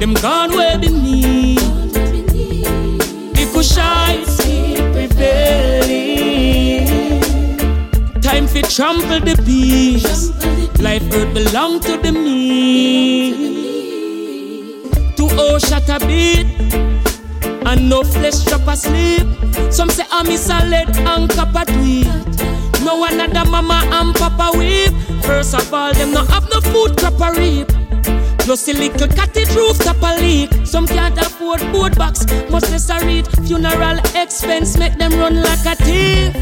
[0.00, 1.60] Them gone way beneath.
[1.92, 6.88] The Kushites keep prevailing.
[8.22, 10.32] Time for trample the beast.
[10.80, 13.36] Life earth belong to the meek.
[15.16, 16.46] To oh shut a beat
[17.66, 19.26] and no flesh chop asleep.
[19.70, 22.06] Some say I'm a salad and cup tweet.
[22.82, 24.94] No another mama and papa weep.
[25.24, 27.79] First of all, them no have no food crop a reap.
[28.44, 30.50] Plus a little cottage rooftop a leak.
[30.66, 32.24] Some can't afford board box,
[32.90, 33.26] a read.
[33.46, 36.34] Funeral expense make them run like a thief.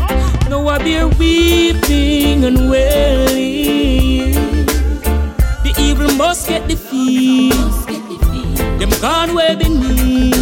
[0.49, 4.35] Now I bear weeping and wailing.
[5.65, 7.59] The evil must get defeated.
[8.81, 10.35] Them gone way beneath.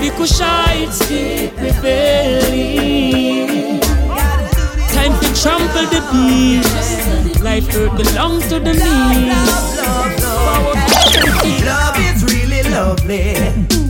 [0.00, 2.83] The Kushites keep prevailing.
[5.04, 7.42] Time to trample the beast.
[7.42, 8.80] Life earth belong to the meek.
[8.80, 13.83] Love, love, love, love is really lovely.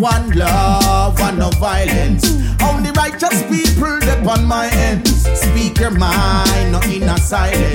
[0.00, 2.24] One love, one no violence.
[2.62, 5.26] Only righteous people upon my ends.
[5.38, 7.69] Speak your mind, not in a silence.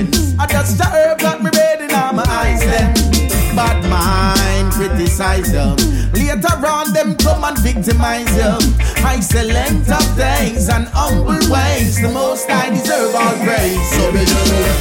[4.96, 5.76] Criticize them.
[6.12, 8.60] Later on, them come and victimize them.
[9.04, 12.00] I excellent of days and humble ways.
[12.00, 13.90] The most I deserve all praise.
[13.92, 14.24] So be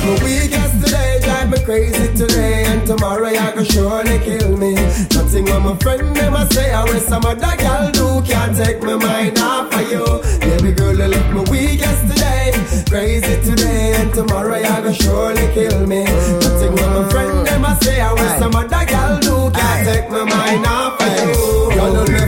[0.05, 4.75] My week yesterday drive me crazy today And tomorrow you go surely kill me
[5.11, 8.95] Nothing on my friend never say I wish some other girl do Can't take my
[8.95, 10.05] mind off of you
[10.39, 12.14] Baby girl you left me weak yesterday
[12.83, 16.03] Crazy today and tomorrow you go surely kill me.
[16.03, 19.57] Nothing on my friend never say I wish some other girl do.
[19.57, 22.24] Can't take my mind off of you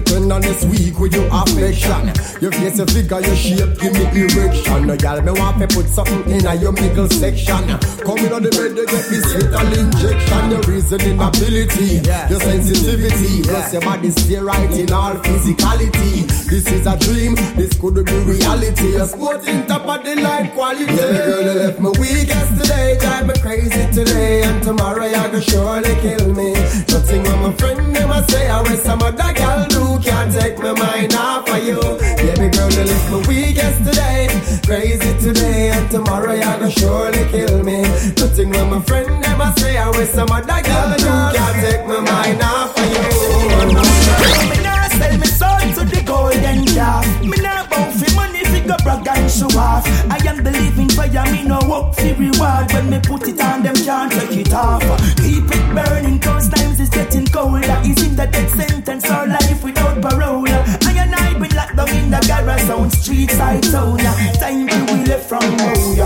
[0.00, 2.10] Girl you left me weak with a tenderness weak with your affection.
[2.42, 4.86] Your face, your figure, your shape, give me erection.
[4.86, 7.78] No, y'all, me want to put something in a your middle section.
[8.02, 10.50] Coming on the bed, they get this fatal injection.
[10.50, 16.26] Your reasoning ability, your sensitivity, plus your body stay right in all physicality.
[16.48, 18.96] This is a dream, this could be reality.
[18.96, 20.84] A sporting top of the line quality.
[20.84, 25.28] Yeah, the girl that left me weak yesterday, drive me crazy today, and tomorrow you
[25.30, 26.52] go surely kill me.
[26.90, 30.72] Nothing on my friend never say I wish some other girl do can't take my
[30.72, 31.80] mind off of you.
[32.16, 34.28] Baby girl, you left me weak yesterday,
[34.64, 37.82] crazy today, and tomorrow you're gonna surely kill me.
[38.20, 42.00] Nothing on my friend never say I wish some other girl do can't take my
[42.00, 43.04] mind off of you.
[44.50, 47.43] Me nah sell me soul to the golden calf.
[48.84, 49.84] Brag and show off.
[50.12, 52.70] I am the living fire, me no work for reward.
[52.72, 54.82] When me put it on, them can't take it off.
[55.16, 57.80] Keep it burning, cause times is getting colder.
[57.82, 60.46] Is in the death sentence or life without parole?
[60.46, 63.98] I and I been locked down in the garrison, street side town.
[64.38, 65.96] Time to we left from home.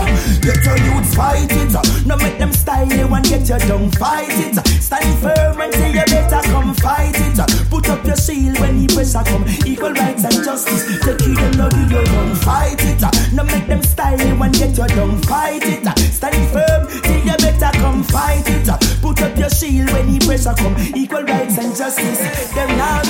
[0.41, 2.05] Get your youths fight it.
[2.07, 4.78] No make them style you and get your down fight it.
[4.89, 7.37] Stand firm and say you better come fight it.
[7.37, 9.45] Uh, put up your shield when the pressure come.
[9.63, 10.81] Equal rights and justice.
[11.05, 13.03] Take you them love you, you run fight it.
[13.03, 15.85] Uh, no make them style you and get your down fight it.
[15.85, 18.65] Uh, Stand firm, say you better come fight it.
[18.99, 20.73] Put up your shield when the pressure come.
[20.97, 22.25] Equal rights and justice.
[22.55, 23.05] Now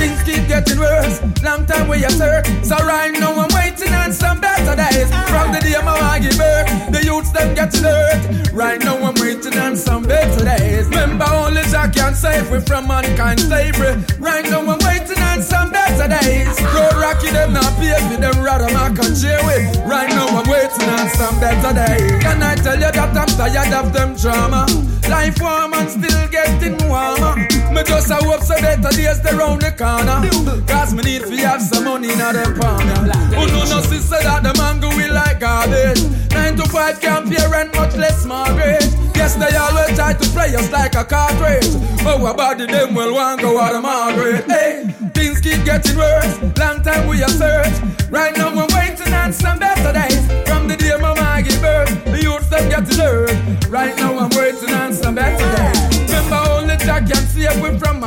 [0.00, 1.20] Things keep getting worse.
[1.42, 2.48] Long time we have search.
[2.64, 5.12] So right now I'm waiting on some better days.
[5.28, 8.52] From the day my want give birth, the youths them get hurt.
[8.52, 10.88] Right now I'm waiting on some better days.
[11.02, 14.00] Remember only Jah can save we from mankind slavery.
[14.20, 15.01] Right now I'm waiting
[15.32, 16.60] on some better days.
[16.76, 19.64] Road rocky them not pay for them rather my country with.
[19.88, 22.22] Right now I'm waiting on some better days.
[22.22, 24.66] Can I tell you that I'm tired of them drama?
[25.08, 27.36] Life warm and still getting warmer.
[27.72, 30.20] Me just a hope so better days they round the corner.
[30.66, 32.86] Cause me need to have some money in them palm.
[33.32, 36.02] Who know no sister that the man go will like garbage.
[36.32, 38.88] Nine to five can't pay rent, much less mortgage.
[39.16, 41.72] Yes, they always try to play us like a cartridge.
[42.02, 44.44] But what about the them will want go out of Margaret?
[44.50, 44.92] Hey,
[45.22, 46.34] things keep getting worse.
[46.58, 47.80] Long time we have searched.
[48.10, 50.22] Right now we're waiting on some better days.
[50.48, 53.68] From the day mama give birth, the youths them getting hurt.
[53.68, 54.51] Right now I'm waiting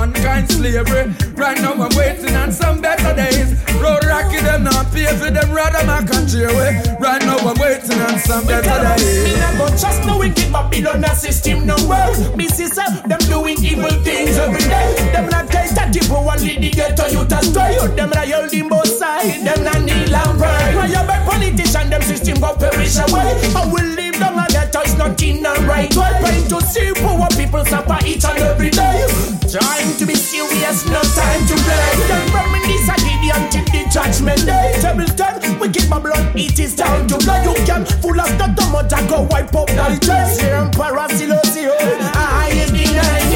[0.06, 1.14] mankind slavery.
[1.36, 3.53] Right now I'm waiting on some better days.
[3.82, 6.82] Road rocky them not pay for them rather my country away.
[6.99, 9.26] Right now I'm waiting on some better days.
[9.26, 12.36] Me nah go trust no wicked Babylon system no work.
[12.36, 15.12] Me see say them doing evil things every day.
[15.14, 17.78] Them not take that people want lead the ghetto youth astray.
[17.95, 19.41] Them loyal the both side.
[19.45, 20.76] Them not kneel and pray.
[20.76, 23.34] When you beg politician, them system go perish away.
[23.56, 26.14] I will live down a ghetto is not in the right way.
[26.22, 29.06] Trying to see poor people suffer each and every day.
[29.46, 31.89] Trying to be serious, no time to play.
[32.10, 34.74] Them reminisce a Gideon till the judgment day.
[34.82, 37.46] Table turn, wicked Babylon, it is down to blood.
[37.46, 40.41] You can full of the tomato, go wipe up the chest.
[40.41, 42.86] Emperor Selassie, I is the.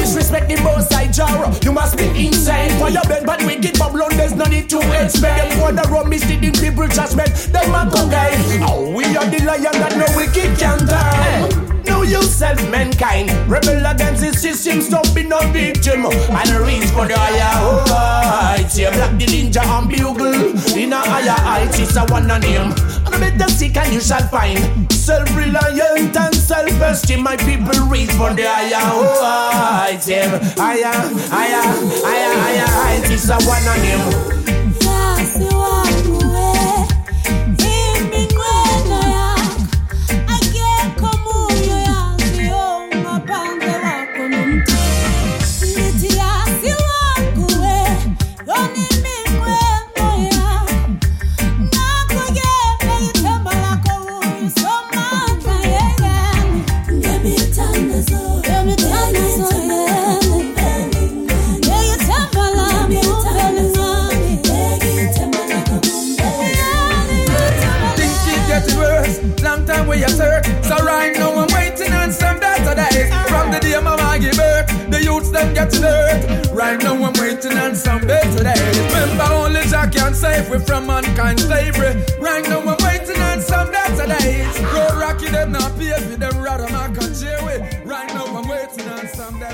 [0.00, 1.52] Disrespect the most I jar.
[1.62, 2.76] You must be insane.
[2.78, 5.54] For your bed, but wicked Babylon, there's no need to expect.
[5.54, 7.30] Them the rum is the people judgment.
[7.52, 8.34] Them a go gay.
[8.66, 11.59] Oh, we are the lion that no wicked can turn.
[12.00, 13.28] Know yourself, mankind.
[13.46, 16.06] Rebel against the system, stop being no victim.
[16.06, 18.78] And reach for the higher heights.
[18.78, 20.32] Yeah, black the ninja and bugle.
[20.78, 22.72] In a higher heights, it's a one name.
[23.04, 24.90] And I better seek and you shall find.
[24.90, 27.22] self-reliant and self-esteem.
[27.22, 28.80] My people reach for the higher
[29.20, 30.08] heights.
[30.08, 31.68] Yeah, higher, higher,
[32.00, 33.10] higher, higher heights.
[33.10, 34.59] It's a one on him.
[75.40, 76.50] Them get hurt.
[76.52, 78.78] Right now I'm waiting on some better days.
[78.78, 82.02] Remember only Jah can save we from mankind slavery.
[82.18, 84.60] Right now I'm waiting on some better days.
[84.74, 86.94] Road rocky them not pay for them rather man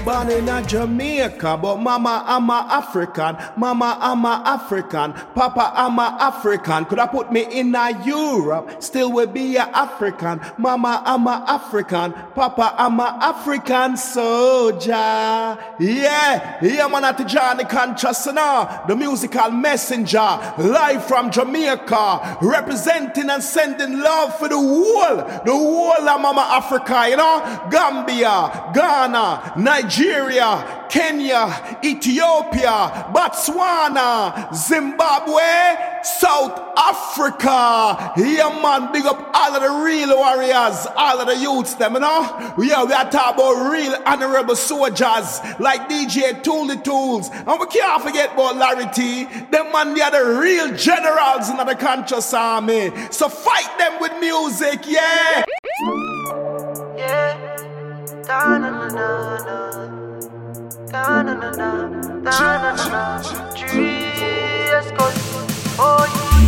[0.06, 3.36] Born in a Jamaica, but mama I'm a African.
[3.56, 5.12] Mama I'm a African.
[5.12, 6.84] Papa I'm a African.
[6.84, 8.80] Could I put me in a Europe?
[8.80, 10.40] Still will be a African.
[10.58, 12.12] Mama I'm a African.
[12.36, 14.92] Papa I'm a African soldier.
[14.92, 18.84] Yeah, yeah man at Johnny now.
[18.86, 20.54] The musical messenger.
[20.56, 22.38] Live from Jamaica.
[22.42, 25.16] Representing and sending love for the whole.
[25.16, 27.66] The whole of Mama Africa, you know.
[27.72, 38.12] Gambia, Ghana, Nigeria, Kenya, Ethiopia, Botswana, Zimbabwe, South Africa.
[38.16, 42.00] Yeah, man, big up all of the real warriors, all of the youths, them, you
[42.00, 42.54] know.
[42.58, 47.30] Yeah, we are talking about real honorable soldiers like DJ Tool the Tools.
[47.30, 49.24] And we can't forget about Larry T.
[49.50, 52.92] Them man, they are the real generals in the conscious army.
[53.10, 55.44] So fight them with music, yeah.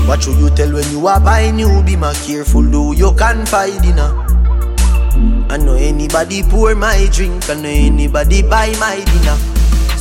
[0.09, 1.83] What should you tell when you are buying you?
[1.85, 4.11] Be more careful, do you can find dinner.
[5.49, 9.37] I know anybody pour my drink, I know anybody buy my dinner.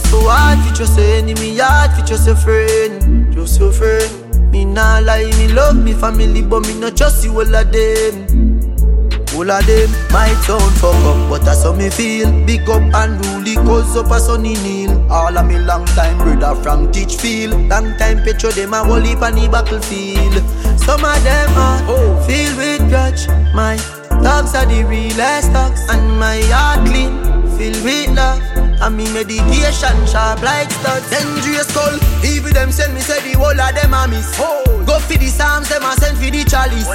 [0.09, 4.51] So hard for just a enemy, hard for just a friend, just a friend.
[4.51, 8.57] Me nah lie, me love me family, but me not trust you all of them.
[9.38, 12.31] All of them might sound fuck up, but that's how me feel.
[12.47, 15.11] Big up and rule, cause up a sunny kneel.
[15.11, 17.69] All of me long time brother from Teachfield.
[17.69, 20.33] Long time picture them a whole heap on the battlefield.
[20.79, 23.27] Some of them are filled with grudge.
[23.53, 23.77] My
[24.23, 27.21] dogs are the realest dogs, and my heart clean,
[27.59, 28.66] filled with love.
[28.80, 31.09] And me meditation sharp like studs.
[31.09, 34.30] Dangerous call, even them send me say the whole of them a miss.
[34.86, 36.86] Go for the psalms, them a send for the chalice.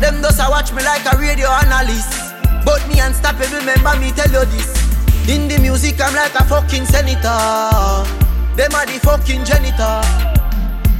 [0.00, 2.08] Them does a watch me like a radio analyst.
[2.64, 4.72] But me unstoppable, remember me tell you this.
[5.28, 7.28] In the music, I'm like a fucking senator.
[8.56, 10.00] Them are the fucking janitor.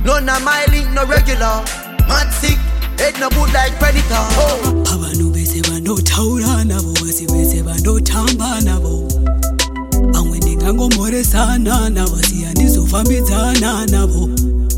[0.05, 1.65] None of my link no regular.
[2.07, 2.59] Mad sick,
[3.01, 4.25] head no good like predator.
[4.37, 4.85] Oh.
[10.69, 14.29] Pamwe ndingangomoresana nabo siyanizofambidzana nabo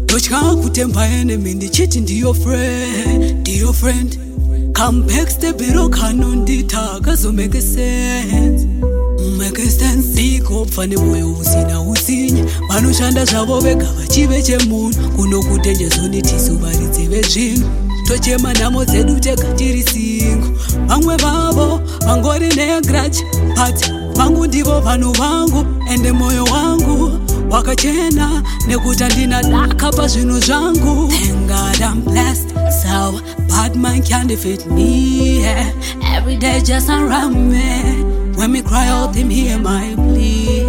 [0.03, 4.19] ndotya kutemba enemy ndichiti ndiyo friend ndiyo friend.
[4.73, 8.67] Kampekstebhero kanondita kazomeke sense.
[9.37, 10.15] Make sense.
[10.15, 15.11] Sikopfa nemoyo usina utsinye vanoshanda zvavo vega vachive chemunhu.
[15.17, 17.69] Kuno kutenjezonitiso varidzi vezvinhu.
[18.09, 20.49] Tochema nhamo dzedu tega tiri singo.
[20.87, 23.19] Vamwe vavo vangori negrach
[23.57, 27.19] but vangu ndivo vanhu vangu ende mwoyo wangu
[27.51, 31.13] wakachena nekuti handina daka pazvinhu zvangu
[32.83, 35.41] so bad man can't defeat me.
[35.43, 35.73] Yeah.
[36.17, 38.05] Every day just around me.
[38.37, 40.60] When me cry out, them hear my plea.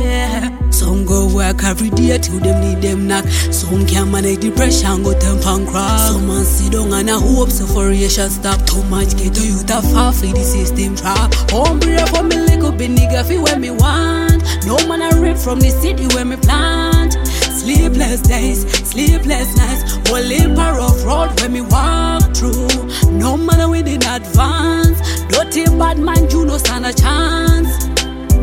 [0.71, 3.25] Some go work every day till them need them knock.
[3.51, 5.97] Some can manage depression, go temp and cry.
[6.07, 8.65] Some man sit down and a hope so for you shall stop.
[8.65, 11.33] Too much get to you that far for the system trap.
[11.51, 14.43] Hombre for me little bit nigga fi where me want.
[14.65, 17.13] No man I rip from the city where me plant.
[17.61, 20.11] Sleepless days, sleepless nights.
[20.11, 22.67] Only bar of road when me walk through.
[23.11, 24.99] No man win in advance.
[25.29, 27.90] Dirty bad man, you no stand a chance.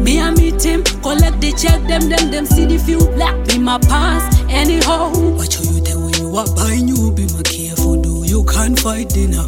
[0.09, 3.59] Me and me team collect the check, them, them, them see the few black be
[3.59, 4.41] my past.
[4.49, 8.43] Anyhow, what you you tell when you are buying you be my careful, do you
[8.45, 9.45] can't fight dinner.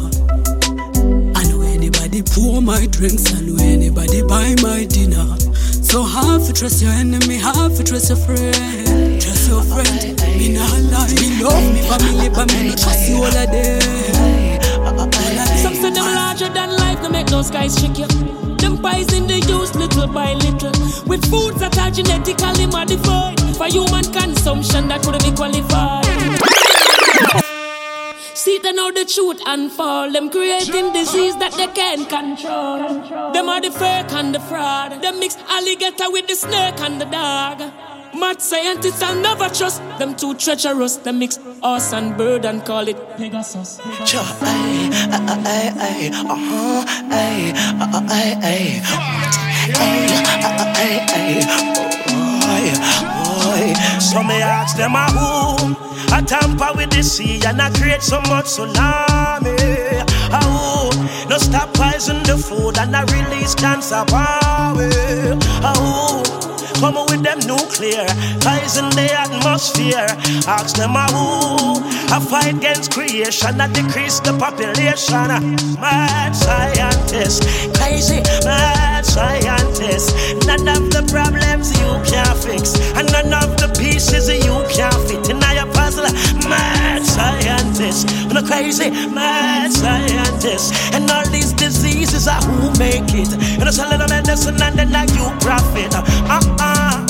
[1.33, 5.33] I know anybody pour my drinks, I know anybody buy my dinner.
[5.81, 9.17] So half to trust your enemy, half to trust your friend.
[9.19, 11.09] Trust your friend, me not lie.
[11.17, 14.20] Me love me family, but me not trust you all of them.
[15.81, 18.07] Say them larger than life, no make those guys shake you.
[18.61, 20.71] Them pies in the use little by little.
[21.07, 23.39] With foods that are genetically modified.
[23.57, 26.05] For human consumption that could be qualified.
[28.35, 30.11] See they know the truth and fall.
[30.11, 33.33] Them creating disease that they can't control.
[33.33, 35.01] Them are the fake and the fraud.
[35.01, 38.00] Them mix alligator with the snake and the dog.
[38.13, 40.97] Mad scientists, I'll never trust them too treacherous.
[40.97, 43.77] They mix us and bird and call it Pegasus.
[44.05, 44.89] Cha, ay,
[45.45, 46.85] ay, ay, uh huh,
[47.81, 49.11] uh-uh, ay, ay, uh-uh,
[49.55, 49.97] ay, ay,
[50.75, 51.81] ay, ay, ay.
[53.99, 55.75] So me ask them ah, a who
[56.13, 59.55] I tamper with the sea and I create so much tsunami.
[60.33, 61.29] Ah, who?
[61.29, 64.89] no stop poison the food and I release cancer power.
[65.63, 66.21] Ah, who?
[66.81, 68.09] Come with them nuclear
[68.41, 70.09] poison the atmosphere.
[70.49, 71.77] Ask them a who
[72.09, 75.29] I fight against creation and decrease the population.
[75.79, 77.45] Mad scientists,
[77.77, 80.09] crazy mad scientists.
[80.47, 85.29] None of the problems you can't fix, and none of the pieces you can't fit
[85.29, 85.90] in your puzzle.
[86.47, 93.31] Mad scientists, no crazy mad scientists, and all these diseases are who make it.
[93.59, 95.93] You know, selling the medicine and then like you profit.
[95.95, 97.07] Uh uh.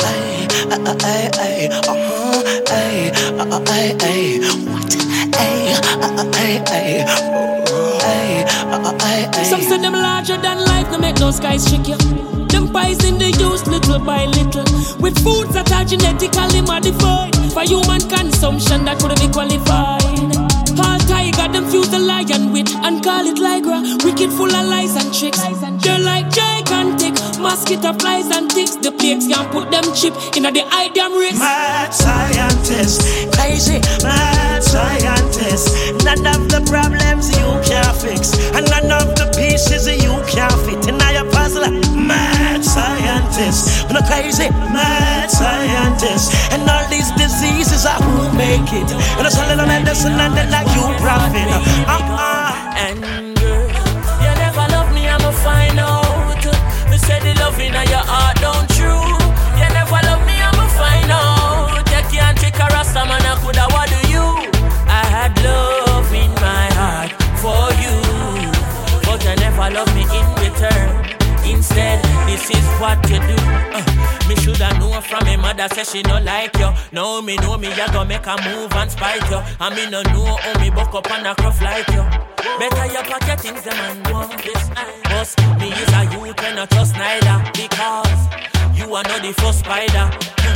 [0.00, 4.40] Ay, ay, ay, ay, uh-huh, ay, ay, ay, ay,
[4.70, 4.92] what?
[5.36, 5.76] Ay,
[6.32, 8.05] ay, ay, ay,
[9.44, 11.96] Some say them larger than life, no make those guys shake you.
[12.46, 12.66] Them
[13.04, 14.64] in the use little by little.
[15.00, 17.34] With foods that are genetically modified.
[17.52, 20.35] For human consumption that could be qualified.
[21.36, 24.02] Tiger, them fuse the lion with and call it Lygra.
[24.04, 25.40] Wicked full of lies and tricks.
[25.84, 28.76] They're like gigantic mosquito flies and ticks.
[28.76, 31.38] The plagues can put them chip in the eye them wrist.
[31.38, 33.04] Mad scientists,
[33.36, 35.92] crazy mad scientists.
[36.04, 40.88] None of the problems you can't fix, and none of the pieces you can't fit
[40.88, 41.85] in your puzzle.
[42.86, 48.90] Mad scientists, no crazy mad scientists, and all these diseases are who make it.
[49.18, 51.48] And it's a little medicine and then like you profit.
[51.86, 52.74] Uh uh.
[52.76, 53.25] And
[72.80, 73.36] what you do.
[73.72, 73.82] Uh,
[74.28, 76.70] me shoulda know from me mother say she no like you.
[76.92, 79.40] Now me know me ya go make a move and spite you.
[79.60, 82.04] And me no know how me buck up and a rough like you.
[82.58, 84.70] Better you your things them and go this
[85.04, 88.20] Boss, me is a youth and not trust neither because
[88.74, 90.10] you are not the first spider.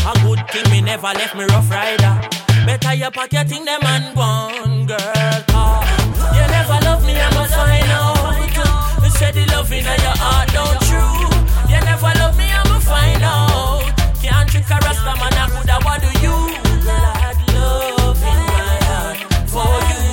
[0.08, 2.20] A good thing me never left me rough rider.
[2.66, 5.42] Better you pack your thing them and go girl.
[5.48, 5.88] Cause
[6.36, 9.02] you never love me, I'ma find out.
[9.02, 10.79] You said the love in your heart don't
[12.00, 12.08] true.
[12.08, 13.92] You never love me, I'ma find out.
[14.22, 16.36] Can't trick a rasta man, I coulda what do you?
[16.80, 19.18] Girl, I had love in my heart
[19.48, 20.04] for you.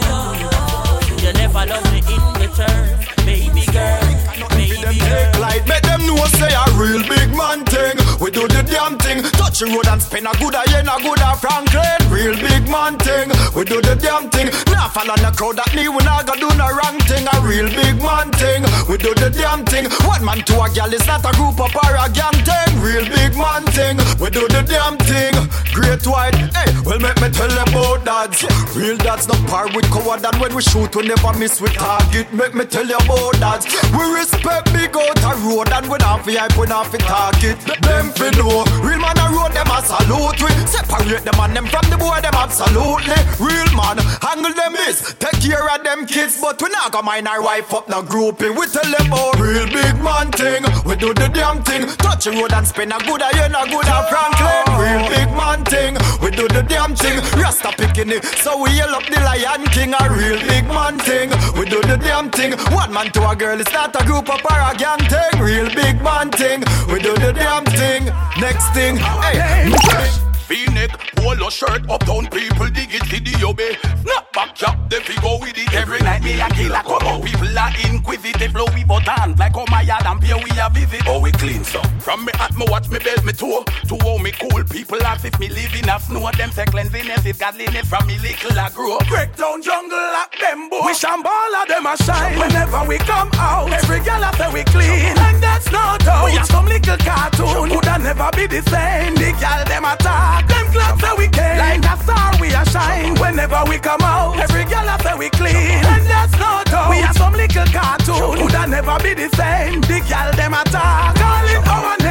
[1.23, 4.03] You never love me in return, baby girl,
[4.49, 5.41] baby girl.
[5.41, 7.97] Like make them know say a real big man thing.
[8.19, 9.23] We do the damn thing.
[9.23, 12.06] Touch the road and spin a good a yen, a good a Franklin.
[12.17, 13.29] Real big man thing.
[13.53, 14.49] We do the damn thing.
[14.73, 17.29] Now follow the crowd that me we not gonna do no wrong thing.
[17.29, 18.65] A real big man thing.
[18.89, 19.85] We do the damn thing.
[20.01, 22.73] One man to a gal is not a group up or a gang thing.
[22.81, 24.01] Real big man thing.
[24.17, 25.37] We do the damn thing.
[25.77, 26.33] Great white.
[26.57, 28.41] Hey, well make me tell about dads.
[28.73, 32.33] Real dads not par with coward and when we shoot we never miss with target.
[32.33, 33.69] Make me tell you about dads.
[33.93, 37.61] We respect big out a road and we not fi hype, we not fi target.
[37.85, 38.65] Them fi know.
[38.81, 40.49] Real man a road them a salute we.
[40.65, 43.19] Separate them and them from the boy them absolutely.
[43.35, 47.27] Real man handle them is take care of them kids, but we not go mind
[47.27, 48.55] our wife up no grouping.
[48.55, 50.63] We tell them about real big man thing.
[50.87, 51.83] We do the damn thing.
[51.99, 54.63] Touch the road and spin a good a yen a good a Franklin.
[54.79, 55.93] Real big man thing.
[56.23, 57.19] We do the damn thing.
[57.39, 59.93] Rasta picking it, so we yell up the Lion King.
[59.93, 61.29] A real big man thing.
[61.59, 62.53] We do the damn thing.
[62.73, 65.33] One man to a girl, it's not a group up or a gang thing.
[65.41, 66.63] Real big man thing.
[66.87, 68.05] We do the damn thing.
[68.39, 70.26] Next thing, hey.
[70.47, 73.75] V-neck, polo shirt, uptown people dig it, see the obey.
[74.01, 75.73] Snap back, chop the go with it.
[75.73, 77.23] Every night me a killer come out.
[77.23, 79.35] People are inquisitive, flow we button.
[79.35, 81.03] Like oh my yard and here we a visit.
[81.05, 81.81] Oh we clean so.
[81.99, 83.63] From me at me watch me belt me toe.
[83.91, 86.31] To how me cool people as if me live in a snow.
[86.31, 88.97] Them say cleanliness is godliness from me little I grow.
[89.09, 90.87] Breakdown jungle like them boy.
[90.87, 92.39] We shambala them a shine.
[92.39, 95.11] Whenever we come out, every girl a say we clean.
[95.11, 96.23] And that's no doubt.
[96.23, 97.67] We are some little cartoon.
[97.67, 99.15] Coulda never be the same.
[99.15, 100.36] The gal them attack.
[100.45, 101.57] Them glad that we came.
[101.57, 103.15] Like a star we are shine.
[103.15, 105.55] Whenever we come out, every girl after we clean.
[105.55, 106.89] And that's no doubt.
[106.89, 108.43] We are some little cartoon.
[108.43, 109.81] Would I never be the same?
[109.81, 111.15] The girl them attack.
[111.15, 112.06] Calling our name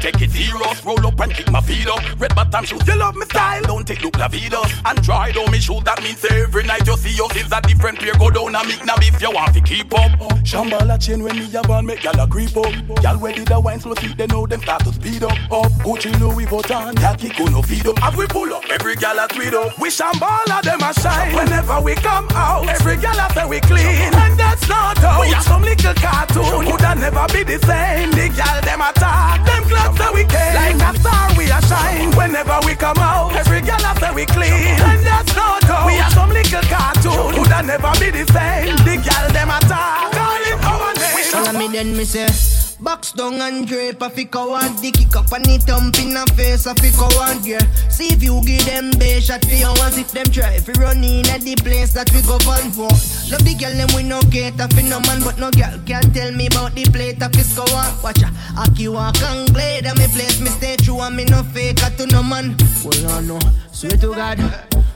[0.00, 0.84] check it zeros.
[0.84, 2.00] Roll up and kick my feet up.
[2.18, 3.62] Red bottom shoes, you love me style.
[3.62, 4.72] Don't take look la vidas.
[4.84, 8.14] Android on me shoes, that means every night you see us is a different pair.
[8.14, 10.10] Go down and make now if you want to keep up.
[10.44, 12.72] Shambhala chain when me have on make y'all a creep up.
[13.02, 15.36] Y'all ready the wine slow see they know them start to speed up.
[15.50, 17.98] Up Gucci Louis Vuitton, y'all kick on no feed up.
[17.98, 19.78] Have we pull up, every gal a tweet up.
[19.78, 21.34] We shambhala them a shine.
[21.34, 25.20] Whenever we come out, every gal a say we clean, and that's not out.
[25.20, 28.10] We are some little cartoon, coulda never be the same.
[28.12, 30.52] The gal them attack, them clothes that we came.
[30.52, 32.12] Like a star we a shine.
[32.12, 35.86] Whenever we come out, every gal a say we clean, and that's not out.
[35.88, 38.76] We are some little cartoon, coulda never be the same.
[38.84, 41.32] The gal them attack, call it our name.
[41.32, 42.28] Follow me then me say
[42.80, 46.24] Box down and drape a fi coward The kick up and it thump in a
[46.38, 47.58] face a fi coward yeah.
[47.90, 50.74] See if you give them base shot for your ones If them try if you
[50.74, 52.86] run in at the place that we go fun for
[53.34, 56.30] Love the girl them we no cater fi no man But no girl can tell
[56.30, 57.66] me about the plate of his on
[58.02, 58.30] Watch ya.
[58.56, 60.38] Aki walk and glade and me place.
[60.38, 62.54] Me stay true And me no fake to no man.
[62.84, 63.40] Well I know
[63.72, 64.38] Swear to God.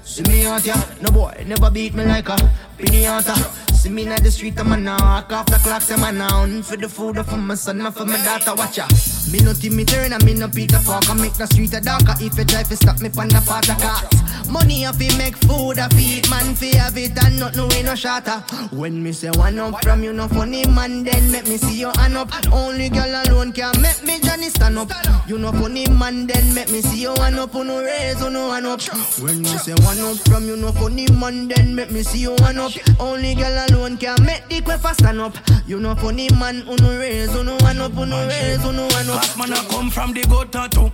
[0.04, 1.34] See me out ya No boy.
[1.46, 2.36] Never beat me like a
[2.78, 6.62] pinata See me in the street, I'm a knock off the clocks, I'm a noun
[6.62, 8.86] For the food for my son, and for my daughter, watch ya
[9.32, 12.38] Me no me turn, and me no Peter I make the street a darker if
[12.38, 14.48] you try to stop me from the part of cars.
[14.48, 17.82] Money I fi make food, I feed man fi have it and not no way
[17.82, 18.38] no shatter.
[18.70, 21.92] When me say one up from you, no funny man Then make me see your
[21.96, 22.30] hand up.
[22.52, 24.92] Only girl alone can make me Johnny stand up.
[25.26, 27.52] You no funny man, then make me see your hand up.
[27.54, 28.80] You no raise, you no hand up.
[29.18, 32.38] When me say one up from you, no funny man Then make me see your
[32.42, 32.72] hand up.
[33.00, 35.36] Only girl alone can make the quick stand up.
[35.66, 38.72] You no funny man, you no raise, you no hand up You no raise, you
[38.72, 39.24] no hand up.
[39.24, 40.92] Fast man I come from the gutter too.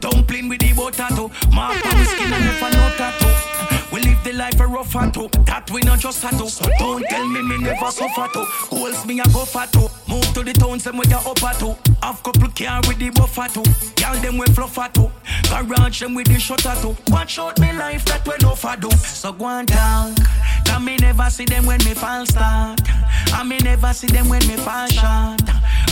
[0.00, 1.30] Dumpling with the butter too.
[1.54, 3.79] Mark on the skin and I know tattoo
[4.20, 7.42] live the life a rough too That we not just tattoo So don't tell me
[7.42, 10.96] me never suffer too Goals me a go for too Move to the towns them
[10.96, 13.64] with your upper too Have couple car with the buffer too
[13.96, 15.10] Girl them with fluffer too
[15.48, 18.90] Garage them with the shutter too Watch out me life that we no for do.
[18.90, 20.16] So go and talk.
[20.66, 22.80] Cause me never see them when me fall start
[23.34, 25.40] And me never see them when me fall short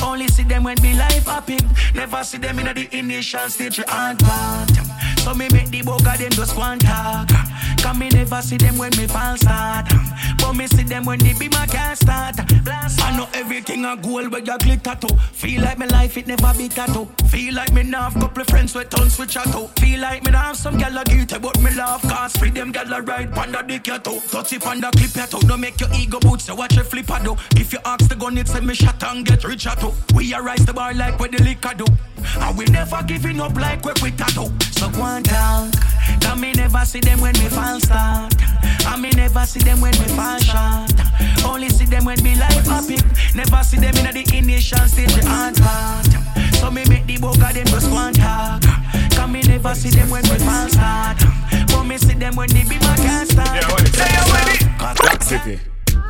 [0.03, 1.59] Only see them when me life happy
[1.95, 4.71] Never see them in the initial stage hard part.
[5.21, 7.29] So me make the bugger them just and talk.
[7.83, 9.87] Cause me never see them when me fall start.
[10.39, 12.37] But me see them when the be my can't start.
[12.65, 13.03] Blast.
[13.03, 16.53] I know everything a goal where you glitter to Feel like my life it never
[16.57, 20.01] be tattoo Feel like me now have couple friends with tons switch out to Feel
[20.01, 23.33] like me now have some gal guilty but me laugh Cause free them gal ride
[23.33, 26.45] panda dick ya to Touch it panda clip ya to Don't make your ego boots
[26.45, 29.03] so watch it flip a do If you ask the gun it say me shot
[29.05, 29.75] and get rich a
[30.15, 31.87] We a rise the bar like where the liquor do.
[32.41, 34.53] And we never giving up like we quit tattoo.
[34.73, 35.73] So go and talk.
[36.21, 38.35] Cause me never see them when me fall start
[38.87, 40.93] And me never see them when me fall short.
[41.45, 42.99] Only see them when me life happy.
[43.35, 46.07] Never see them in the initial stage hard part.
[46.57, 48.63] So me make the bugger them just go and talk.
[49.13, 51.19] Cause me never see them when me fall start
[51.69, 53.49] But me see them when they be my can't start.
[53.55, 53.99] Yeah, what is
[55.01, 55.61] Black City.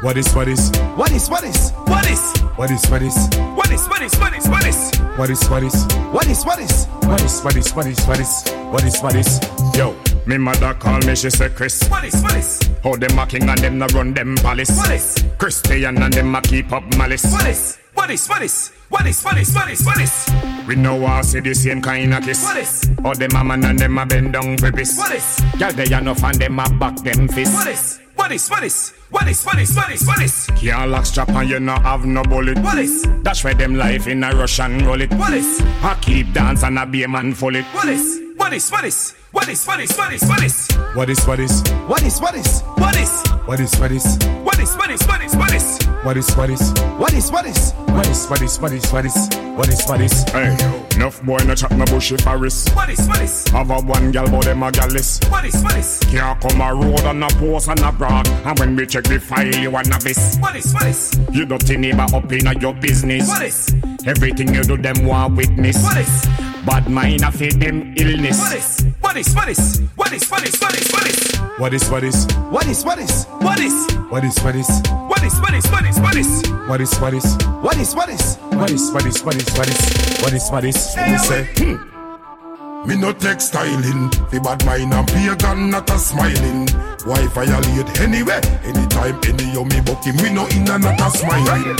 [0.01, 0.71] What is what is?
[0.95, 1.73] What is what is?
[1.87, 2.33] What is?
[2.55, 3.17] What is what is?
[3.57, 4.93] What is what is what is what is?
[5.17, 5.87] What is what is?
[6.13, 6.87] What is what is?
[7.03, 8.49] What is what is what is what is?
[8.71, 9.41] What is what is?
[9.77, 11.83] Yo, me mother call me, she say Chris.
[11.89, 12.61] What is what is?
[12.85, 14.71] How them a king and them no run them palace.
[14.77, 15.25] What is?
[15.37, 17.33] Christian and them a keep up malice.
[17.33, 17.79] What is?
[17.95, 18.73] What is what is?
[18.91, 20.29] What is what is what is what is?
[20.69, 22.45] We know all see the same kind of kiss.
[22.45, 22.89] What is?
[23.05, 24.71] All them a man and them a bend down for.
[24.71, 25.43] What is?
[25.59, 27.53] Girl they a no fan them a back them fist.
[27.53, 28.01] What is?
[28.19, 31.29] What is, what is, what is, what is, what is, what is, Can't lock strap
[31.31, 32.59] and you no have no bullet.
[32.59, 33.07] What is?
[33.23, 34.99] That's why them life in a rush and roll.
[34.99, 35.61] What is?
[35.83, 37.65] I keep dance and I be a man full it.
[37.73, 40.61] what is, what is, what is, what is, what is, what is, what is,
[40.97, 43.91] What is what is what is, what is, what is, what is what is what
[43.91, 47.73] is, what is, what is, what is, what is what is what is, what is,
[47.89, 50.53] what is what is what is what is what is what is Hey,
[50.97, 52.75] enough boy no chat no bushy forest.
[52.77, 55.19] what is, what is, Have a one gal but them a gallus.
[55.31, 58.27] what is, what is, Can't come a road and a post and a brag.
[58.47, 60.37] And when we check the file, you a novice.
[60.39, 63.29] what is, what is, You dirty neighbor up in your business.
[63.29, 63.75] what is,
[64.07, 65.83] Everything you do, them want witness.
[65.83, 66.27] what is,
[66.67, 68.39] Bad mind a fit them illness.
[68.41, 71.73] what is, what is, what is, what is, what is, what is, what is, What
[71.75, 75.99] is what is what is, what is, what is, what is what is what is,
[75.99, 78.09] what is, what is, what is, what is what is what is, what is, what
[78.09, 79.83] is what is what is what is
[80.23, 81.98] what is what is Hey, We say hmm.
[82.89, 84.09] Me no take styling.
[84.33, 86.67] the bad mind and pagan not a smiling.
[87.05, 91.77] Why violate anywhere, Anytime, any yo me bucky, me no in and not a smiling.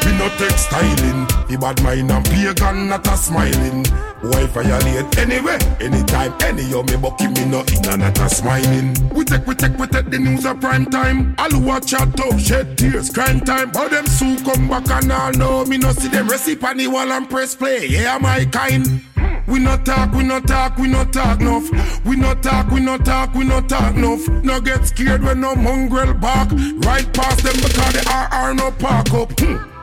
[0.00, 3.84] Me no textiling, the bad mind and pagan not a smiling.
[4.24, 8.96] Why violate anywhere, Anytime, any yo me bucky, me no in and not a smiling.
[9.12, 11.36] We take, we take, we take the news of prime time.
[11.52, 13.68] Who watch out talk, shed tears, crime time.
[13.74, 16.86] How them sue come back and all know me no see them recipe on the
[16.86, 17.84] wall and press play.
[17.84, 19.04] Yeah, my kind.
[19.46, 21.70] We not talk, we not talk, we not talk enough.
[22.04, 24.26] We not talk, we not talk, we not talk enough.
[24.42, 26.50] No get scared when no mongrel bark.
[26.50, 29.38] Right past them because the RR no park up.
[29.38, 29.74] Hmm.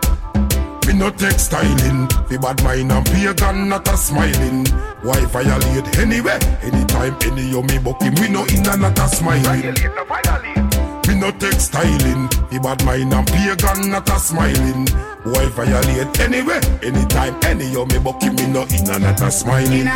[0.88, 4.66] Me no textiling, We bad mind and pagan not a smiling.
[5.04, 9.62] Why violate anywhere, Anytime, any yo me bucky, me no in and not a smiling.
[9.62, 10.61] Me no
[11.20, 14.88] textiling, the bad mind and pagan not a smiling.
[15.24, 16.62] Why violate anyway?
[16.84, 19.90] Anytime, any yo me bucky, me no in not a smiling.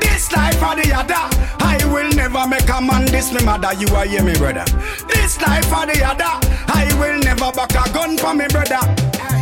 [0.00, 1.14] This life or the other,
[1.60, 3.72] I will never make a man diss me mother.
[3.74, 4.64] You are hear me, brother.
[5.08, 6.32] This life or the other,
[6.68, 8.80] I will never back a gun for me, brother.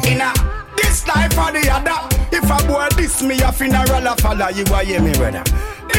[0.06, 0.32] In a
[0.76, 1.98] this life or the other,
[2.32, 4.48] if a boy diss me, a funeral a follow.
[4.48, 5.44] You are hear me, brother.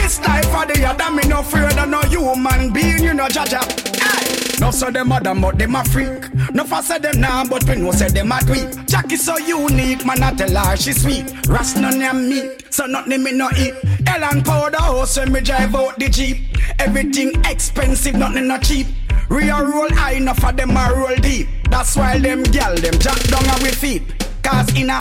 [0.10, 3.62] This life or the other, me no fear of no human being, you know, jaja.
[4.02, 4.58] Hey.
[4.60, 6.34] No say them damn, but them a freak.
[6.52, 8.88] No for say them nah, but we know say them a tweak.
[8.88, 11.32] Jackie so unique, man I tell her she sweet.
[11.48, 13.76] Ras none of meat, so nothing me no eat.
[14.08, 16.58] Ellen powder oh, house when me drive out the jeep.
[16.80, 18.88] Everything expensive, nothing no cheap.
[19.30, 21.48] Real roll high enough for them a roll deep.
[21.70, 24.26] That's why them gal them jack down we feet.
[24.42, 24.98] Cause in a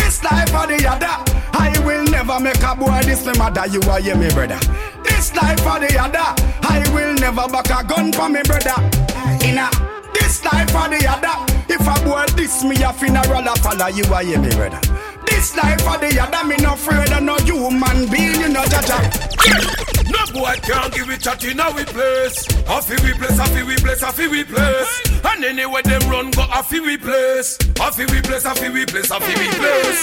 [0.00, 1.14] this life or the other,
[1.52, 3.66] I will never make a boy this me mother.
[3.68, 4.58] You are hear me, brother.
[5.04, 6.28] This life or the other,
[6.66, 8.74] I will never back a gun for me, brother.
[9.44, 9.68] In a
[10.14, 11.36] this life or the other,
[11.68, 14.80] if a boy this me a funeral a follow you, are hear me, brother.
[15.26, 18.98] This life or the other, me no afraid of no human being, you know, jaja.
[20.10, 22.46] No boy can't give it chat in our place.
[22.68, 25.00] A fi we place, a fi we place, a fi we place.
[25.24, 27.58] And anywhere them run go, a fi we place.
[27.80, 30.00] A fi we place, a fi we place, a fi we place.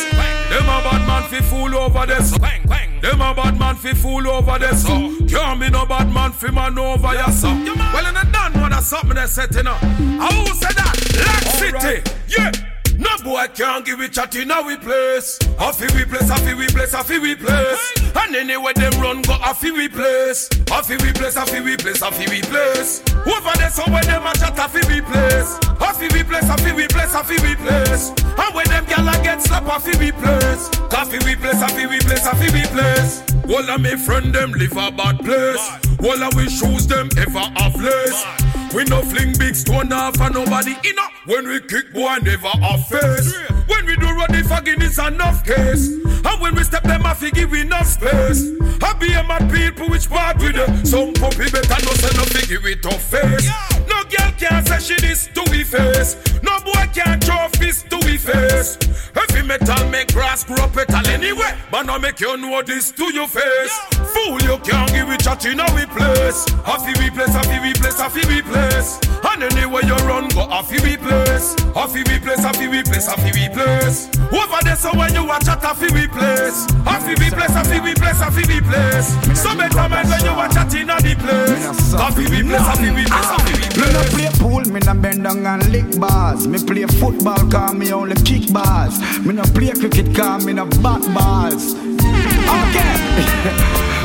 [0.50, 2.38] Them a bad man fi fool over this.
[2.38, 3.02] Bang bang.
[3.02, 4.86] Them a bad man fi fool over this.
[4.86, 7.50] Can't be no bad man fi man over ya so.
[7.50, 9.82] Well in the done one of something they setting up.
[9.84, 10.96] I who said that?
[11.14, 11.44] Black
[11.82, 12.12] City.
[12.28, 12.77] Yeah.
[12.98, 15.38] No boy can't give it chat in our place.
[15.60, 17.94] A we place, a we place, a we place.
[18.16, 20.50] And anywhere them run go, a we place.
[20.72, 23.04] A we place, a we place, a we place.
[23.26, 25.58] Over there somewhere them a chat, a we place.
[25.80, 28.10] A we place, a we place, a we place.
[28.38, 30.70] And when them gyal get slap, a we place.
[30.90, 33.24] A we place, a we place, a we place.
[33.48, 35.70] All of me friend them live a bad place.
[36.04, 38.47] All of we shoes them ever have lace.
[38.74, 40.96] We no fling big stone off and nobody in
[41.26, 43.34] When we kick boy never off face.
[43.68, 45.88] When we do run the it's enough case.
[45.88, 48.52] And when we step them off we give enough space.
[48.82, 52.26] I be a mad people which part with them Some puppy better no say no
[52.48, 56.86] give it tough face No girl can say she this to we face No boy
[56.94, 58.78] can throw fist to we face
[59.16, 63.28] Heavy metal make grass grow petal anyway But now make you know this to your
[63.28, 63.74] face
[64.14, 67.98] Fool you can't give it chat in we place Happy we place, happy we place,
[67.98, 69.00] happy we place
[69.34, 73.32] And anywhere you run go happy we place Happy we place, happy we place, happy
[73.34, 77.50] we place Over there so when you watch at happy we place Happy we place,
[77.50, 81.16] happy we place, happy we place So better man when you watch at in the
[81.18, 84.94] place Happy we place, happy we place, happy we Me no play pool, me no
[84.94, 86.46] bend down and lick bars.
[86.46, 89.00] Me play football, cause me only kick bars.
[89.26, 91.74] Me no play cricket, cause me no bat balls.
[91.74, 92.92] Okay.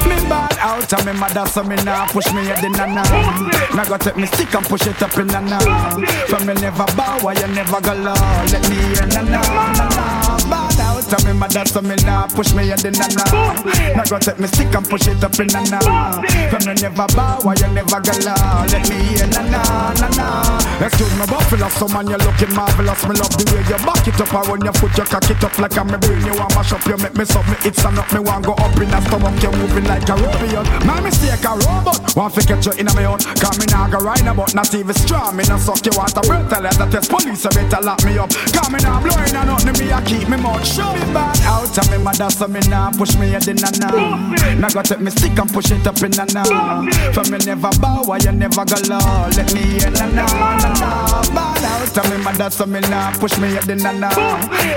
[0.09, 3.75] me bad out of me mother, so me nah push me head in a nah.
[3.75, 5.59] Now go take me stick and push it up in a nah.
[6.27, 8.15] For me never bow, why you never go low.
[8.53, 9.23] Let me hear na
[11.63, 13.55] out mother, so me nah push me head in a nah.
[13.95, 16.23] Now go take me stick and push it up in a nah.
[16.51, 18.67] For me never bow, why you never low.
[18.67, 20.87] Let me hear na nah, nah, nah.
[20.87, 23.03] Excuse me, buffalo, so man, you looking marvelous.
[23.07, 25.45] Me love the way you back it up, and when you foot, you cock it
[25.45, 26.25] up like I'm a brain.
[26.27, 28.77] You want mash up, you make me sub me, it's up, me want go up
[28.77, 30.65] in a stomach, you moving like a European.
[30.87, 32.17] My mistake, a robot.
[32.17, 33.19] Want to catch you in my own.
[33.39, 35.37] Cause me nah go ride about, not even strong.
[35.37, 38.03] Me nah suck you want a breath, tell you that test police, you better lock
[38.05, 38.31] me up.
[38.53, 40.93] Cause me nah blowing a nothing, me a keep me mouth shut.
[40.95, 44.57] Me bad out of me mother, so me nah push me head in a nah.
[44.57, 46.89] Now go take me stick and push it up in a nah.
[47.13, 49.29] For me never bow, why you never go low.
[49.37, 51.53] Let me hear na nah, nah, nah.
[51.83, 54.11] Out of me mother, so me nah push me head in a nah.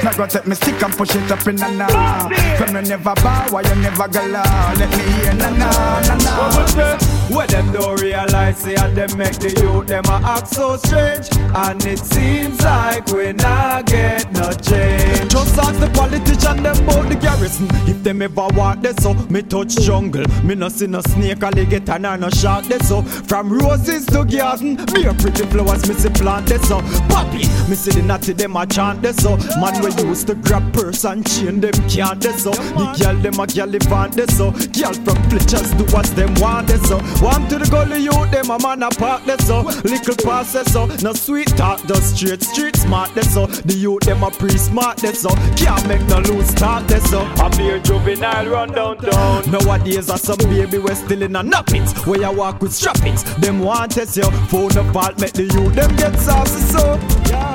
[0.03, 2.29] Now go take me stick and push it up in a nah.
[2.57, 4.43] For me never bow, why you never go low.
[4.77, 7.14] Let me hear na nah, nah, nah.
[7.29, 11.27] Where them don't realize say and them make the youth them a act so strange
[11.55, 17.09] And it seems like we not get no change Just ask the politician them about
[17.09, 17.67] the garrison.
[17.87, 20.25] If them ever walk this so, me touch jungle.
[20.43, 23.01] Me no see no snake, alligator, nor no shark this so.
[23.01, 26.81] From roses to garden, me a pretty flowers, me see plant this so.
[27.09, 29.37] Poppy, me see the natty them a chant this so.
[29.59, 32.51] Man we used to grab purse and chain them can't this so.
[32.51, 34.51] The girl them a gallivant this so.
[34.51, 36.97] Girl from Fletchers do what them want this so.
[37.21, 39.61] Warm to the gully youth, them a man a park this so.
[39.61, 40.85] Little pass this so.
[41.01, 43.45] No sweet talk, just straight street smart this so.
[43.47, 45.29] The youth them a pre smart this so.
[45.55, 47.21] Can't make no loose talk this so.
[47.21, 49.49] I be juvenile run downtown.
[49.49, 52.05] Nowadays are some baby we still in a nappings.
[52.05, 53.23] Where you walk with strappings.
[53.37, 54.29] Them want test you.
[54.49, 56.99] Phone the fault make the youth them get saucy so.
[57.25, 57.54] We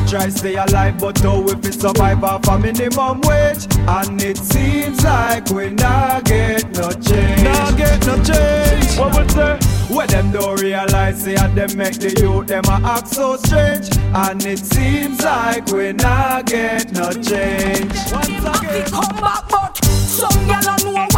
[0.00, 4.36] a try stay alive, but now if we survive off a minimum wage, and it
[4.36, 7.42] seems like we not get no change.
[7.42, 8.98] Not get no change.
[8.98, 9.58] What we say?
[9.94, 13.88] Where them don't realize say and them make the youth them a act so strange,
[14.14, 17.92] and it seems like we not get no change.
[18.12, 21.09] Once again, come back, but some gyal don't know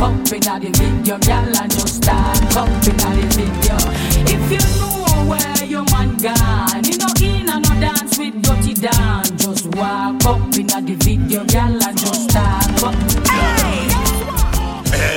[0.00, 3.76] up inna the video, girl and just start up inna the video.
[4.30, 8.74] If you know where your man gone, you know in and no dance with dirty
[8.74, 12.94] Dan, just walk up inna the video, girl and just start up.
[13.26, 13.88] Hey!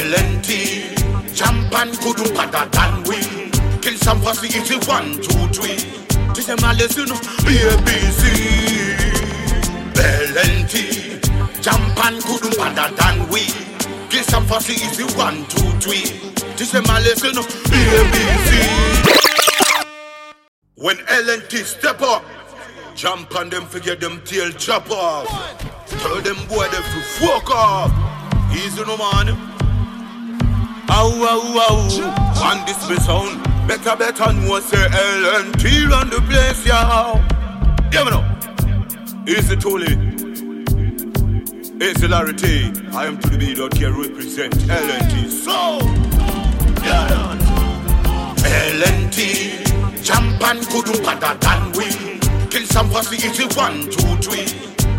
[0.09, 3.51] LNT, jump and couldn't better than we.
[3.81, 5.77] Kill some pussy, it's a one, two, three.
[6.33, 7.07] This is my lesson,
[7.45, 8.23] BBC.
[9.93, 13.70] LNT, jump and couldn't better than we.
[14.31, 16.03] Some pussy, it's a one, two, three.
[16.55, 18.49] This is my lesson, BBC.
[20.75, 22.23] When LNT step up,
[22.95, 25.27] jump on them, forget them tail chop off.
[25.99, 27.91] Tell them boy them to fuck off.
[28.53, 29.35] Easy no man.
[30.89, 31.89] Ow, ow, ow.
[32.39, 33.43] One this me sound.
[33.67, 37.19] Better, better know say LNT run the place, yeah.
[37.91, 38.23] Me know.
[39.27, 39.91] Easy Tully.
[39.91, 40.20] Easy
[41.81, 42.35] Larry
[42.93, 43.55] I am to the B.
[43.55, 45.31] Don't care represent LNT.
[45.31, 45.79] So,
[46.85, 47.09] yeah.
[48.37, 50.03] LNT.
[50.03, 51.89] Jump and couldn't better than we.
[52.51, 54.45] Kill some pussy, it's a one, two, three.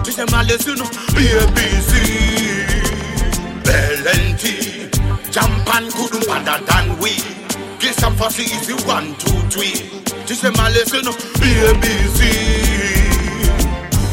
[0.02, 0.78] This is my lesson,
[1.14, 1.92] ABC.
[3.62, 4.90] LNT.
[5.30, 7.14] Jump and couldn't better than we.
[7.78, 9.86] Kill some pussy, it's a one, two, three.
[10.26, 11.04] This is my lesson,
[11.38, 12.22] ABC.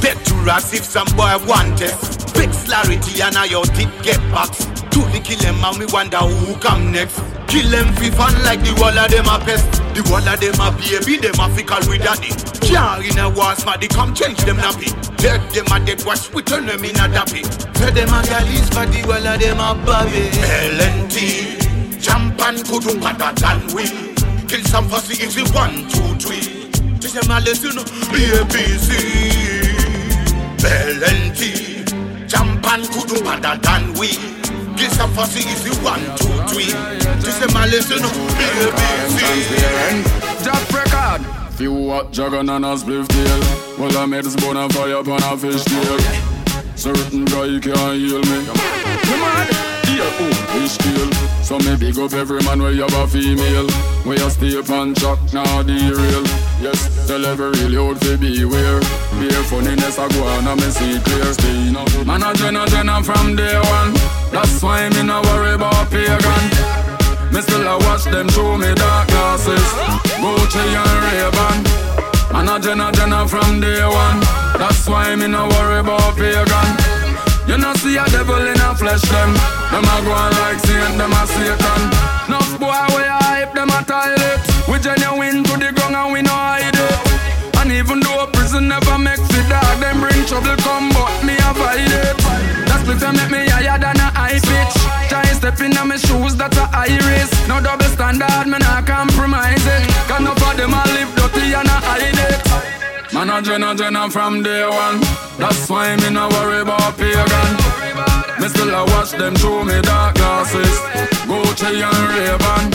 [0.03, 2.18] Get to us if some boy want it.
[2.39, 4.47] Fix clarity and now your tip get back.
[4.95, 7.19] To the kill them and we wonder who come next.
[7.51, 9.67] Kill them fi fun like the wall of them a pest.
[9.91, 12.31] The wall of them a baby, them a fickle with daddy.
[12.63, 14.87] Jar in a war smarty, come change them nappy.
[15.19, 17.43] Dead them a dead wash, we turn them in a dappy.
[17.75, 20.31] Tell them a galleys for the wall of them a babby.
[20.79, 23.83] LNT, jump and couldn't better than we.
[24.47, 26.71] Kill some pussy if you one, two, three.
[27.03, 28.95] This is my lesson, ABC.
[30.59, 31.78] LNT,
[32.29, 34.09] jump and couldn't better than we.
[34.77, 36.71] Kill some pussy if you one, two, three.
[37.19, 39.25] This is my lesson, ABC.
[40.45, 41.25] Jack record.
[41.55, 43.39] Few what Jagan and a spliff deal.
[43.77, 45.99] Well, I made this bone and fire up on a fish deal.
[46.75, 48.45] Certain guy can't heal me.
[48.45, 51.09] Come on, oh, fish deal.
[51.41, 53.69] So me big up every man where you have a female.
[54.05, 56.23] Where you stay and chuck, now real.
[56.61, 58.79] Yes, tell every real youth to beware.
[59.17, 61.33] Beer funniness, I go on and me see clear.
[61.33, 61.85] Stay no.
[62.05, 63.93] Man, a jenna jenna from day one.
[64.31, 66.79] That's why me no worry about pagan.
[67.31, 69.67] Me still a watch them through me dark glasses
[70.17, 71.57] Gucci and Ray-Ban
[72.33, 74.19] Man a jenna from day one
[74.57, 76.69] That's why me no worry about pagan
[77.47, 80.97] You know see a devil in a flesh them Them a go on like Saint,
[80.97, 81.81] them a Satan.
[82.25, 86.21] Enough boy we a hype, them a toilet We genuine to the ground and we
[86.25, 86.97] no hide it.
[87.61, 91.85] And even though prison never make fit dog Them bring trouble come but me avoid
[91.85, 92.17] it.
[92.65, 94.75] That's split make me higher than a high pitch.
[95.05, 97.37] Try step in my shoes, that's a high risk.
[97.47, 99.85] No double standard, me not compromise it.
[100.09, 104.09] Cause no for them a live dirty and a hide it Man a jenna jenna
[104.09, 104.99] from day one
[105.37, 107.51] That's why me no worry about pagan
[108.39, 110.75] Me still a watch them through me dark glasses
[111.25, 112.69] Gucci and Ray-Ban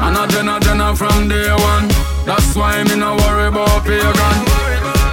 [0.00, 1.86] Man a jenna jenna from day one
[2.26, 4.38] That's why me no worry about pagan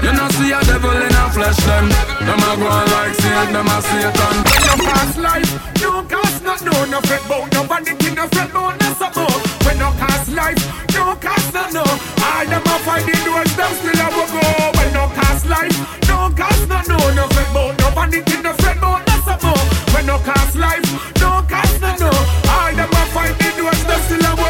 [0.02, 1.90] You know see a devil in a flesh them.
[2.26, 4.36] Them a go like Satan, them a Satan.
[4.46, 5.52] When you pass life,
[5.82, 9.42] no cost not no no fret bout no vanity no fret bout no support.
[9.66, 10.62] When no cost life,
[10.94, 12.17] no cost not no.
[12.58, 14.42] Them a find the doors, them still a go.
[14.82, 15.78] When no cost life,
[16.10, 19.62] no cost not no no fret bout no vanity no fret bout no support.
[19.94, 20.82] When no cost life,
[21.22, 22.10] no cost not no.
[22.50, 24.50] All them a find the doors, them still a go.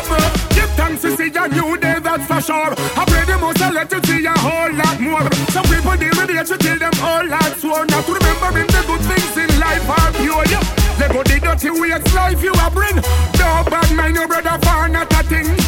[0.55, 2.71] Give thanks to see a new day, that's for sure.
[2.95, 5.27] I pray the most I let you see a whole lot more.
[5.51, 7.91] Some people deal with it to kill them all lot sworn.
[7.91, 10.47] Not to remember him the good things in life are pure.
[10.47, 10.63] Yeah.
[10.95, 12.95] Let go the dirty ways life you a bring.
[13.35, 15.66] No bad mind, your brother far not a thing.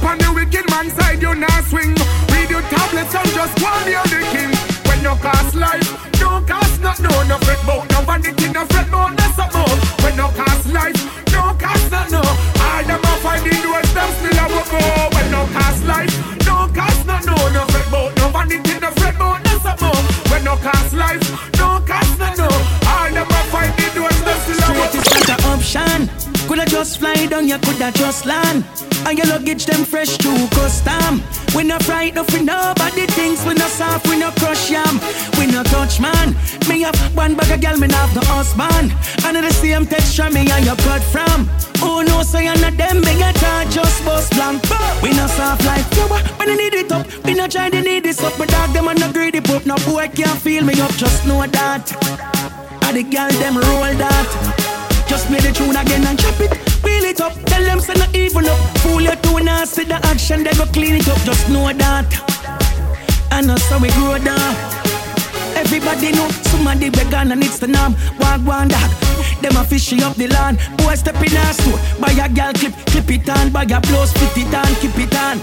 [0.00, 1.94] No weapon the wicked man side you not swing.
[2.30, 4.52] Read your tablets and just one the king.
[4.86, 5.88] When no cost life,
[6.20, 9.78] no cost not no no fret bout no vanity no fret bout no something.
[10.04, 10.98] When no cost life,
[11.32, 12.22] no cost not no.
[12.22, 14.82] All them a find the doors, them still a go.
[15.14, 16.14] When no cost life,
[16.46, 20.04] no cost not no no fret bout no vanity no fret bout no something.
[20.30, 21.22] When no cost life,
[21.58, 22.48] no cost not no.
[22.86, 26.17] All them a find the doors, them still a go Straight is not an option.
[26.48, 28.64] Coulda just fly down, you coulda just land.
[29.04, 31.22] And your luggage them fresh to custom.
[31.54, 33.44] We no frightened for nobody things.
[33.44, 34.98] We no soft, we no crush yam.
[35.38, 36.34] We no touch man.
[36.66, 38.96] Me have one bag of girl, me have no husband.
[39.26, 41.50] And the same texture me and you cut from.
[41.82, 44.62] Oh no, so you're not them, me a charge just bust blank.
[45.02, 47.06] We no soft like flour, when I need it up.
[47.24, 49.66] We no try to need this up, but dog them and no greedy pop.
[49.66, 51.92] No boy can't feel me up, just know that.
[52.84, 54.47] And the girl them roll that.
[55.08, 56.52] Just play the tune again and chop it.
[56.84, 57.32] Wheel it up.
[57.46, 58.58] Tell them say not even up.
[58.78, 60.44] Fool you too nasty the action.
[60.44, 61.18] They go clean it up.
[61.24, 62.06] Just know that.
[63.32, 64.54] And that's how we grow down.
[65.56, 67.96] Everybody know somebody we gone and it's the norm.
[68.20, 68.90] Walk one dog.
[69.40, 70.58] Them a fishy up the land.
[70.78, 71.80] Boy step in our store.
[71.98, 73.50] Buy a girl clip, clip it on.
[73.50, 75.38] Buy a blouse, fit it on, keep it on.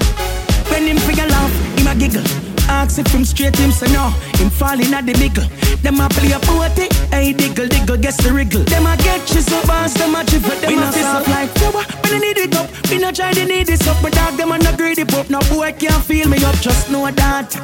[0.69, 2.44] When him figure laugh, him a giggle.
[2.67, 4.09] Ask if him straight, him say no.
[4.37, 5.45] Him falling at the middle.
[5.81, 8.63] Them a play a party, hey diggle diggle, guess the wriggle.
[8.63, 11.49] Them a get you so fast, them a chip them we a fist up like
[11.57, 11.83] flour.
[12.01, 14.01] When they need it up, we not try to need this up.
[14.01, 16.55] But dog them a no greedy pop, no boy can't feel me up.
[16.55, 17.55] Just know that.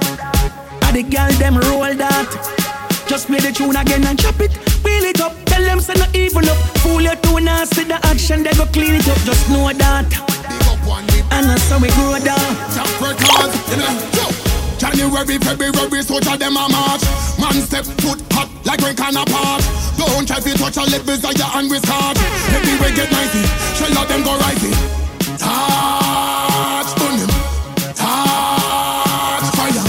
[0.86, 2.30] And the girl them roll that.
[3.08, 4.52] Just play the tune again and chop it.
[4.86, 6.58] Wheel it up, tell them say not even up.
[6.80, 9.18] Fool you too nasty, the action they go clean it up.
[9.26, 10.06] Just know that.
[11.32, 14.51] And that's how we grow down.
[14.82, 17.06] January, February, soldier them a march.
[17.38, 19.62] Man step foot hot like when can apart.
[19.94, 22.18] Don't try to touch a of your hand with card.
[22.50, 23.46] Everywhere get nicey,
[23.78, 24.74] shell out them go risey.
[25.38, 27.30] Touch on him,
[27.94, 29.86] touch fire,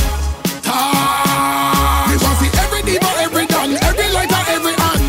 [0.61, 2.13] touch.
[2.13, 5.09] Me want see every diva, every done, every lighter, every hand.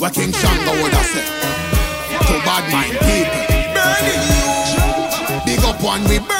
[0.00, 1.28] What King Shango would have said
[2.16, 3.44] to bad mind people.
[3.76, 6.31] Burning you, big up one we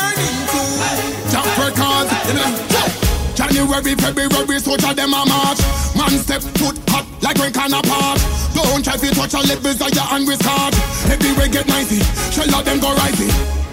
[3.63, 5.61] January, February, soldier them a march.
[5.95, 8.19] Man step foot hot like when can apart.
[8.55, 10.75] Don't try to touch a levels of your with card.
[11.07, 12.03] Everywhere get nicey,
[12.33, 13.72] shell out them go risey.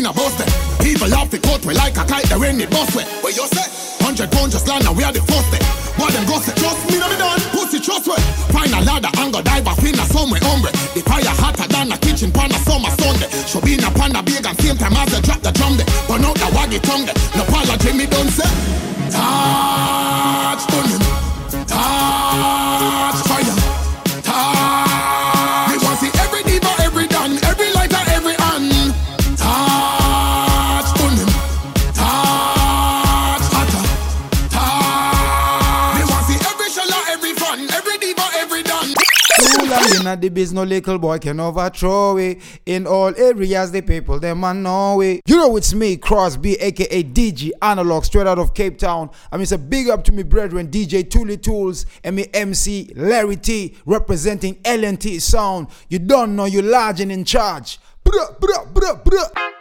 [0.00, 0.48] Big a them.
[0.80, 3.04] People off the court we like a kite, they when it bust way.
[3.20, 3.68] Where you say?
[4.00, 5.60] Hundred pounds just land and we are the first day.
[6.00, 6.56] What them go say?
[6.56, 7.40] Trust me, no me done.
[7.52, 8.16] Pussy trust way.
[8.48, 10.72] Find a ladder and go dive off in somewhere hombre.
[10.96, 13.28] The fire hotter than a kitchen pan a summer Sunday.
[13.44, 15.76] Should be in a pan a big and same time as they drop the drum
[15.76, 15.88] there.
[16.08, 17.16] But out the waggy tongue there.
[17.36, 18.48] No apology me don't say.
[19.12, 20.64] Touch
[39.90, 42.38] in a the biz, no little boy can overthrow it.
[42.66, 45.20] In all areas, the people them a know it.
[45.26, 49.10] You know it's me, Crosby, aka DG Analog, straight out of Cape Town.
[49.30, 52.92] I mean, it's a big up to me brethren, DJ Toolie Tools, and me MC
[52.94, 55.68] Larry T, representing LNT Sound.
[55.88, 57.78] You don't know you're large and in charge.
[58.04, 59.59] Bruh, bruh, bruh, bruh.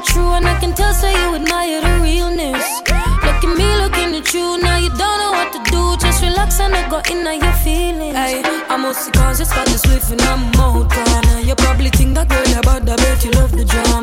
[0.00, 2.80] were true, and I can tell, say you admire the realness.
[2.80, 5.96] Look at me looking at you, now you don't know what to do.
[5.98, 8.16] Just relax and I go in on your feelings.
[8.16, 11.04] Ay, I'm mostly conscious, got the swift in my motor.
[11.26, 13.99] Now you probably think that girl about the bet you love the drama.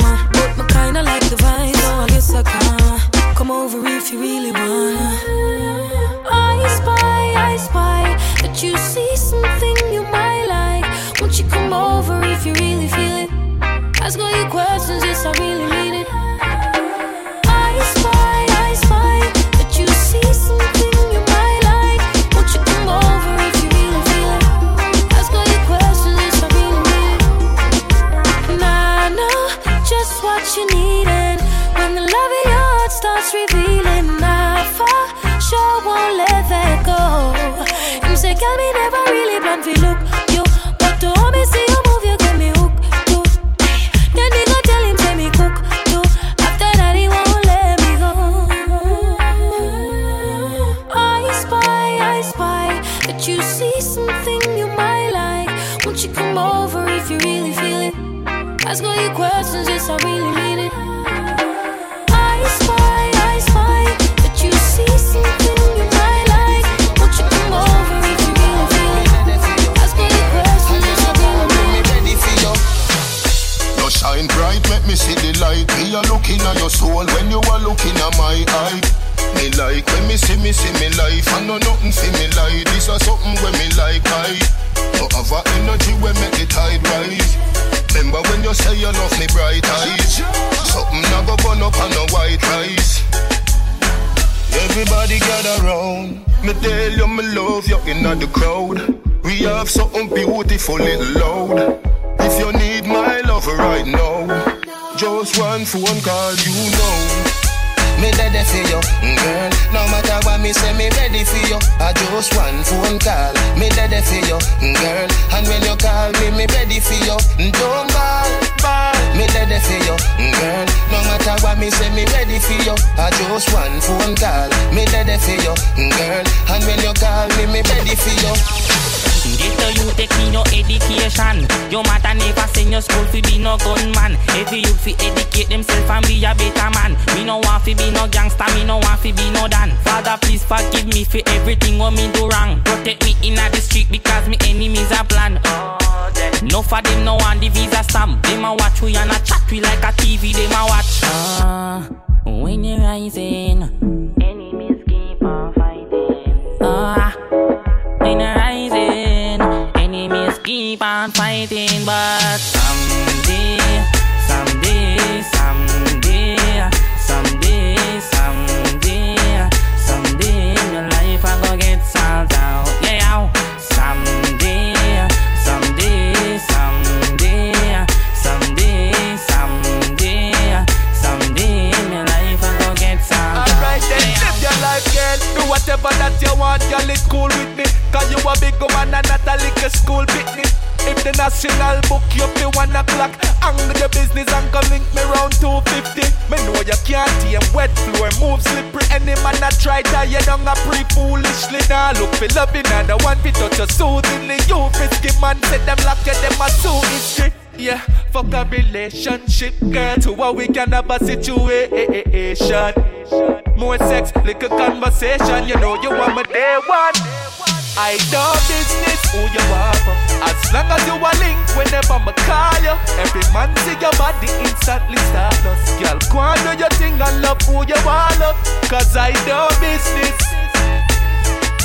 [227.08, 228.36] and love who you want up.
[228.70, 230.18] Cause I do business.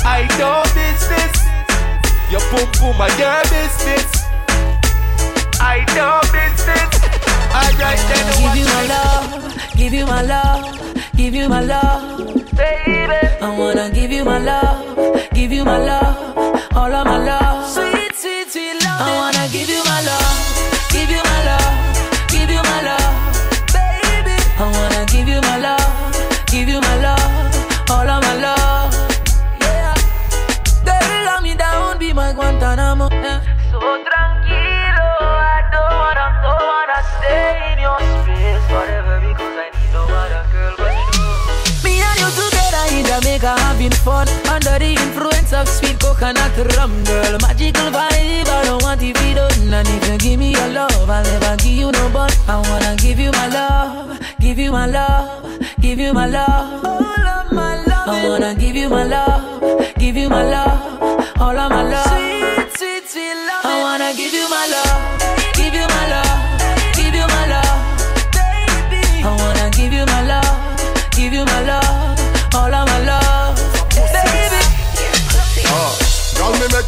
[0.05, 1.33] I do business.
[2.31, 4.07] Your boom boom, my do business.
[5.59, 6.91] I do business.
[7.53, 13.21] Alright, then give you my love, give you my love, give you my love, baby.
[13.41, 16.37] I wanna give you my love, give you my love,
[16.75, 19.01] all of my love, sweet, sweet, sweet love.
[19.01, 20.22] I wanna give you my love.
[44.03, 47.37] fun under the influence of sweet coconut rum, girl.
[47.41, 49.73] Magical vibe, I don't want to be done.
[49.73, 52.37] And if you give me your love, I'll never give you no but.
[52.47, 56.85] I wanna give you my love, give you my love, give you my love.
[56.85, 58.07] All of my love.
[58.07, 62.07] I wanna give you my love, give you my love, all of my love.
[62.07, 63.65] Sweet, sweet, sweet love.
[63.65, 64.82] I wanna give you my love.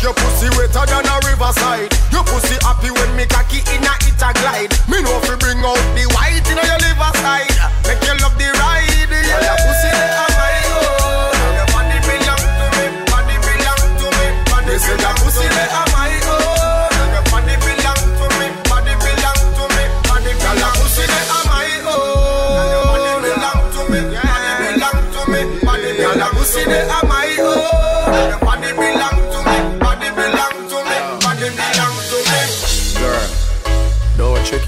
[0.06, 1.90] Your pussy wetter than a riverside.
[2.14, 4.70] Your pussy happy when me cocky in a it a glide.
[4.86, 6.95] Me know you bring out the white in your liver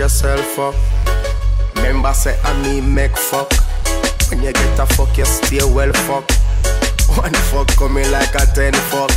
[0.07, 0.75] yourself up.
[1.75, 3.51] Remember say I me make fuck.
[4.29, 6.23] When you get a fuck, you stay well fuck.
[7.19, 9.11] One fuck coming like a ten fuck.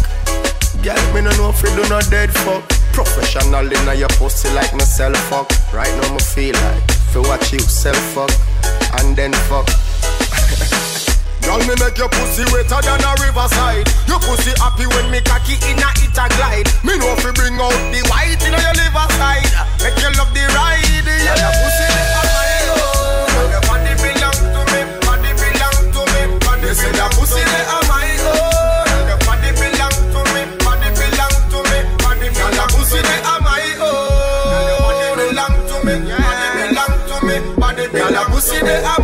[0.83, 2.67] Girl, me no know if you do no dead fuck.
[2.93, 5.49] Professional in your pussy like myself fuck.
[5.73, 8.33] Right now me feel like if you watch you self fuck
[8.99, 9.69] and then fuck.
[11.51, 13.83] Girl, me make your pussy wetter than a riverside.
[14.07, 16.71] Your pussy happy when me cocky in a it a glide.
[16.87, 19.51] Me know you bring out the white in your liver side.
[19.83, 20.79] Make you love the ride.
[21.11, 23.51] Yeah, your pussy my own.
[23.51, 24.81] Your body belong to me.
[25.03, 26.23] Body belong to me.
[26.39, 29.11] Body say your pussy my own.
[29.11, 30.43] Your body belong to me.
[30.63, 31.79] Body belong to me.
[31.99, 32.31] Body.
[32.31, 34.71] Your pussy my own.
[34.71, 35.99] Your body belong to me.
[36.15, 37.37] Body belong to me.
[37.59, 37.85] Body.
[37.91, 39.03] Your pussy they are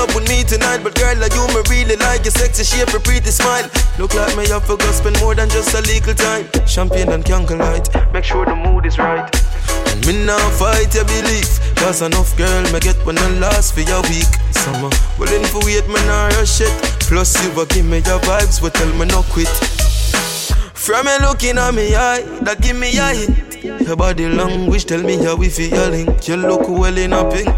[0.00, 0.80] left with me tonight.
[0.82, 2.24] But girl, like you me really like?
[2.24, 3.68] Your sexy shape, your pretty smile.
[3.98, 6.48] Look like me have to go spend more than just a little time.
[6.66, 9.28] Champagne and candlelight, make sure the mood is right.
[9.92, 11.60] And me now fight your belief.
[11.76, 14.30] Cause enough girl me get when I last for your week.
[14.52, 16.72] Summer, willing for wait, me nah rush it.
[17.08, 19.48] Plus you will give me your vibes, but tell me no quit
[20.80, 23.86] from me looking at me eye, that give me hit.
[23.86, 26.26] Your body language tell me how we feel your link.
[26.26, 27.48] You look well in a pink.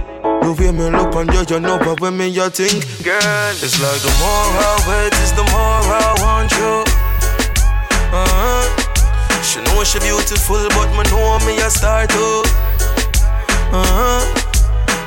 [0.43, 3.79] The way me look on you, you know but when me you think Girl, it's
[3.79, 6.83] like the more I wait it's the more I want you
[8.11, 9.43] uh-huh.
[9.43, 12.43] She know she beautiful but me know me a star too
[13.71, 14.42] uh-huh.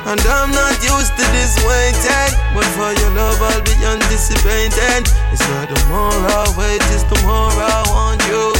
[0.06, 5.02] And I'm not used to this waiting But for your love I'll be anticipating.
[5.32, 8.52] It's like the more I wait is the more I want you.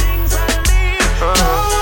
[1.23, 1.76] Uh-huh.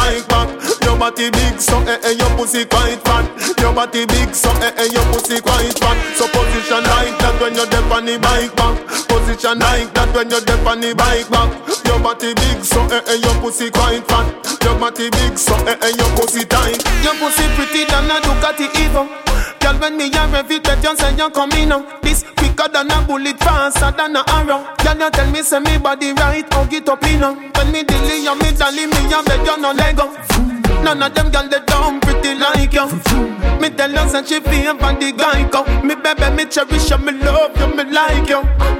[0.00, 0.48] Bike back.
[0.82, 3.24] Your body big, so eh eh, your pussy quite fat.
[3.60, 5.96] Your body big, so eh eh, your pussy quite fat.
[6.16, 8.76] So position like that when you're deep on the bike back.
[9.08, 11.50] Position like that when you're deep on the bike back.
[11.84, 14.26] Your body big, so eh eh, your pussy quite fat.
[14.64, 16.80] Your body big, so eh eh, your pussy tight.
[17.04, 19.04] Your pussy pretty than a Ducati Evo.
[19.70, 21.86] Girl, when me a rev it, bet you say you coming on.
[22.02, 24.66] This quicker than a bullet, faster than a arrow.
[24.82, 28.24] Girl, you tell me say me body right, hug it up in When me dilly,
[28.24, 30.10] you me dolly, me a beg you no lego.
[30.82, 32.86] None of them girl they dumb pretty like you.
[33.60, 35.62] Me tell you say she favor the guy go.
[35.84, 38.79] Me baby, me cherish you, me love you, me like you.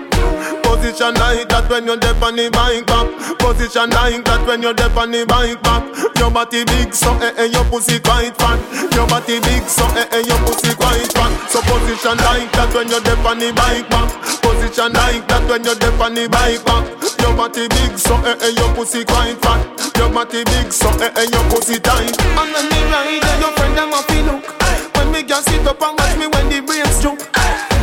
[0.81, 3.05] Position like that when you're deep on the bike back.
[3.36, 5.85] Position like that when you're deep on the bike back.
[6.16, 8.57] Your body big, so eh eh, your pussy quite fat.
[8.97, 11.32] Your body big, so eh eh, your pussy quite fat.
[11.52, 14.09] So position like that when you're deep on the bike back.
[14.40, 16.89] Position like that when you're deep on the bike back.
[17.20, 19.61] Your body big, so eh eh, your pussy quite fat.
[20.01, 22.16] Your body big, so eh eh, your pussy tight.
[22.16, 24.48] And when me ride, eh, your friend them a look.
[24.97, 27.20] When me can sit up and watch me when the brains jump.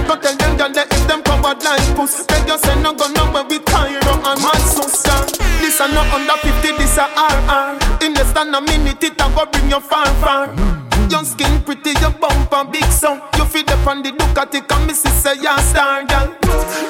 [0.07, 3.07] Go tell them girl that if them covered like puss Beg you say no go
[3.11, 5.25] nowhere with Cairo and Mansus yeah.
[5.59, 9.27] This a no under 50, this a RR In less than a minute it a
[9.35, 13.88] go bring you far far Your skin pretty, your bumper big so You feel up
[13.88, 16.35] on the Ducati come me see say you a star girl.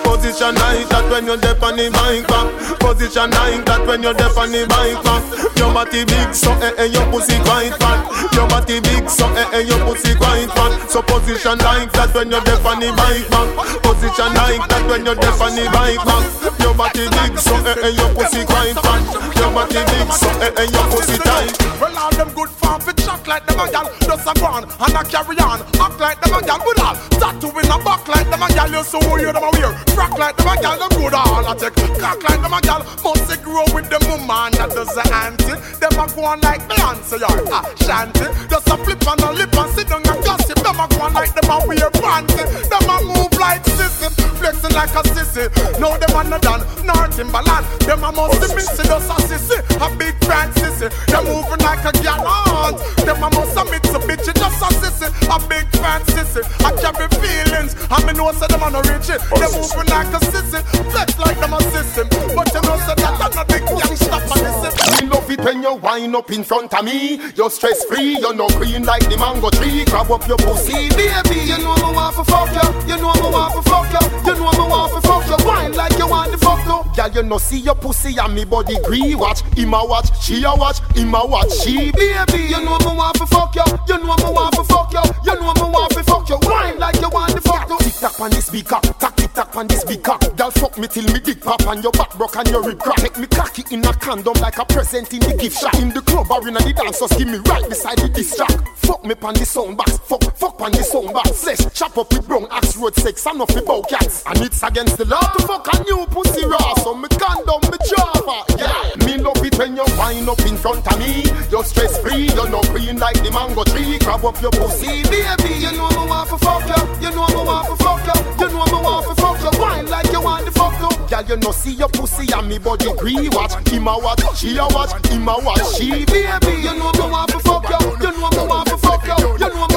[0.04, 2.50] Position like that when you're deep on the bike back
[2.82, 5.22] Position like that when you're deep on the bike back
[5.56, 8.02] Your body big so eh eh your pussy quite fat.
[8.34, 10.74] Your body big so eh eh your pussy quite fat.
[10.90, 13.48] So position like that when you're deep on the bike back
[13.86, 16.26] Position like that when you're deep on the bike back
[16.58, 19.02] Your body big so eh eh your pussy quite fat.
[19.38, 21.54] Your body big so eh eh your pussy tight.
[21.78, 23.86] Well, all them good farm fit shock like them a gal.
[24.08, 25.60] Just a go on and a carry on.
[25.84, 26.96] Act like them a gal with all.
[27.20, 28.72] Tattoo in a back like them a gal.
[28.72, 29.76] You so you them a wear.
[29.92, 30.80] Frack like them a gal.
[30.80, 31.76] Them good all a take.
[32.00, 32.88] Cock like them a gal.
[33.04, 35.60] Must grow with them woman that does the auntie.
[35.84, 38.32] Them a go on like Beyonce or ah, Shanty.
[38.48, 40.56] Just a flip and a lip and sit down and gossip.
[40.64, 42.48] Them a go on like them a wear panty.
[42.72, 44.08] Them a move like sissy.
[44.40, 45.52] Flexing like a sissy.
[45.84, 46.64] No, them a no done.
[46.88, 47.68] Nor Timberland.
[47.84, 48.88] Them a must be missy.
[48.88, 49.60] Just a sissy.
[49.84, 50.88] A big fat sissy.
[51.12, 52.80] Them moving like a gal aunt.
[53.04, 54.26] Them a must a mix a bitch.
[54.26, 55.08] Just a sissy.
[55.28, 56.42] A big fat sissy.
[56.62, 57.76] I carry feelings.
[57.90, 59.08] I me know say them a no rich.
[59.10, 60.62] Them moving like a sissy.
[60.92, 62.04] Flex like them a sissy.
[62.36, 65.02] But you know say that I'm not big youngster for this.
[65.02, 67.20] Me love it when you wind up in front of me.
[67.36, 69.86] You're stress free, you're no green like the mango tree.
[69.86, 71.42] Grab up your pussy, baby.
[71.42, 72.68] You know me want to fuck you.
[72.88, 74.04] You know me want to fuck you.
[74.28, 75.48] You know me want to fuck you.
[75.48, 76.84] Wine like you want to fuck you.
[76.96, 79.16] Girl, you know see your pussy and me body gree.
[79.16, 82.44] Watch, him a watch, she a watch, him a watch, she baby.
[82.44, 83.64] You know me want to fuck you.
[83.88, 85.04] You know me want to fuck you.
[85.24, 86.38] You know me want to fuck you.
[86.44, 87.78] Wine like you want to fuck you.
[87.80, 90.18] Tick tock on the speaker, tack tick tock on the speaker.
[90.36, 92.98] Girl, fuck me till me dick pop and your back broke and your rib crack.
[92.98, 95.74] Take me cocky in a condom like a present in the gift shop.
[95.76, 98.60] In the club or in the dance, just give me right beside the disc track.
[98.76, 101.44] Fuck me pan the sound box, fuck, fuck pan the sound box.
[101.44, 104.24] Flesh chop up with brown axe road sex off the bow cats.
[104.26, 106.76] And it's against the law to fuck a new pussy raw.
[106.84, 109.06] So me condom me java, yeah.
[109.06, 111.24] Me love it when you wind up in front of me.
[111.52, 113.77] You're stress free, you're no green like the mango tree.
[113.78, 115.54] Grab up your pussy, baby.
[115.60, 116.82] You know me want to fuck you.
[117.04, 118.18] You know me want to fuck you.
[118.42, 119.60] You know me want to fuck you.
[119.62, 121.08] Wine like you want to fuck you.
[121.08, 123.30] Girl, you know see your pussy and me body green.
[123.32, 126.62] Watch, him a watch, she a watch, him a watch, she baby.
[126.64, 127.78] You know me want to fuck you.
[128.02, 129.34] You know me want to fuck you.
[129.34, 129.77] You know me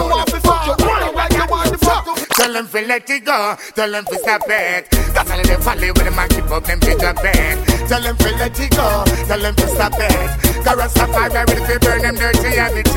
[2.35, 4.89] Tell them to let it go, tell them to stop it.
[5.13, 7.89] That's all they follow with them and keep up them big up it.
[7.89, 10.65] Tell them to let it go, tell them to stop it.
[10.65, 12.93] Carrots are fire, ready to burn them dirty habits.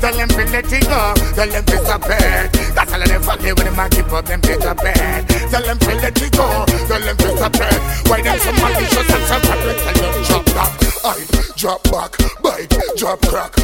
[0.00, 2.52] Tell them to let it go, tell them to stop it.
[2.74, 5.28] That's all they follow with them and keep up them big up it.
[5.50, 8.08] Tell them to let it go, tell them to stop it.
[8.08, 9.80] Why them so malicious and so corrupt?
[9.84, 10.72] Tell them drop back,
[11.04, 11.16] I
[11.56, 13.57] drop back, bite, drop crack.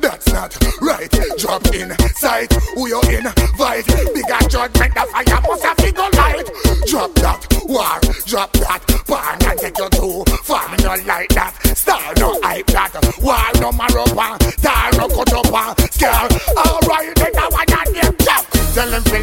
[0.00, 1.10] That's not right.
[1.38, 2.52] Drop in sight.
[2.74, 3.86] Who you invite?
[3.86, 6.50] Bigger judgment, the fire must have go light.
[6.86, 10.76] Drop that war, drop that barn and take you to farm.
[10.82, 11.54] No like that.
[11.76, 12.92] Star no hype that.
[13.22, 14.04] War no marrow,
[14.60, 16.33] tar no cut up, scare.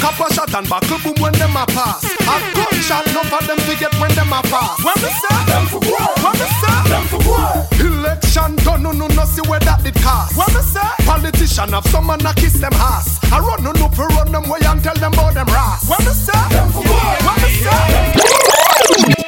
[0.00, 0.34] What me say?
[0.34, 2.04] Copper shot and buckle boom when them a pass.
[2.04, 4.78] A gunshot, no for them to get when them a pass.
[4.84, 5.44] What me say?
[5.46, 6.14] Them for war.
[6.22, 6.88] What me say?
[6.88, 7.66] Them for war.
[7.80, 10.36] Election done, no no no see where that did cost.
[10.36, 10.80] When me say?
[11.04, 13.18] Politician have some man a kiss them ass.
[13.32, 15.88] I run no no for run them way and tell them about them ras.
[15.88, 16.32] When me say?
[16.50, 17.16] Them for war.
[17.26, 17.68] What me say?
[18.98, 19.27] On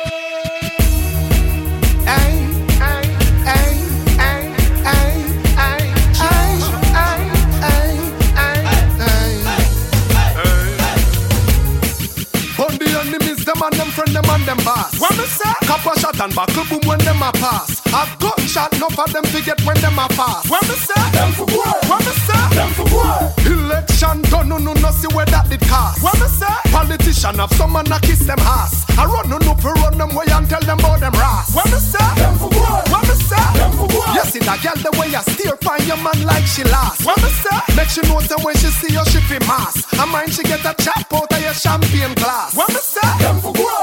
[14.00, 14.98] friend, them and them boss.
[14.98, 15.52] What me say?
[15.66, 17.80] Copper shot and buckle boom when them a pass.
[17.92, 20.48] A gunshot, no for them to get when them a pass.
[20.48, 21.04] What me say?
[21.12, 21.76] Them for war.
[21.88, 22.44] What me say?
[22.56, 23.18] Them for war.
[23.44, 26.02] Election done, no no no see where that did cost.
[26.02, 26.46] What me say?
[26.70, 28.84] Politician have some man a kiss them ass.
[28.96, 31.52] I run no no for run them way and tell them about them ras.
[31.54, 31.98] What me say?
[32.16, 32.80] Them for war.
[32.88, 33.44] What me say?
[33.58, 34.08] Them for war.
[34.16, 37.04] You see that girl the way you steer find your man like she lost.
[37.04, 37.58] What me say?
[37.76, 39.84] Make she know say when she see you she fi mass.
[39.98, 42.54] I mind she get a chap out of your champagne glass.
[42.54, 43.10] What me say?
[43.20, 43.79] Them for war.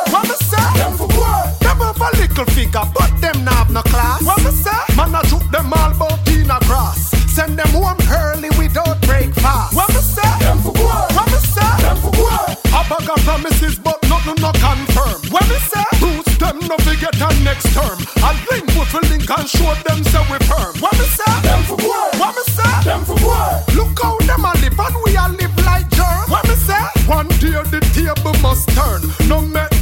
[2.38, 4.22] Little figure, but them not have no class.
[4.24, 4.72] What me say?
[4.96, 7.10] Man a juke them all bout in a grass.
[7.34, 9.74] Send them home early without breakfast.
[9.74, 10.30] What me say?
[10.40, 11.08] Them for war.
[11.18, 11.74] What me say?
[11.82, 12.46] Them for war.
[12.78, 15.18] A bag of promises, but nothing no confirm.
[15.34, 15.86] What me say?
[16.00, 17.98] Boost them no forget a next term.
[18.22, 20.74] I link with a link and show them say we firm.
[20.78, 21.34] What me say?
[21.42, 22.08] Them for war.
[22.22, 22.76] What me say?
[22.86, 23.50] Them for war.
[23.74, 26.30] Look how them a live and we a live like germ.
[26.30, 26.86] What me say?
[27.10, 29.02] One day the table must turn.
[29.28, 29.77] No make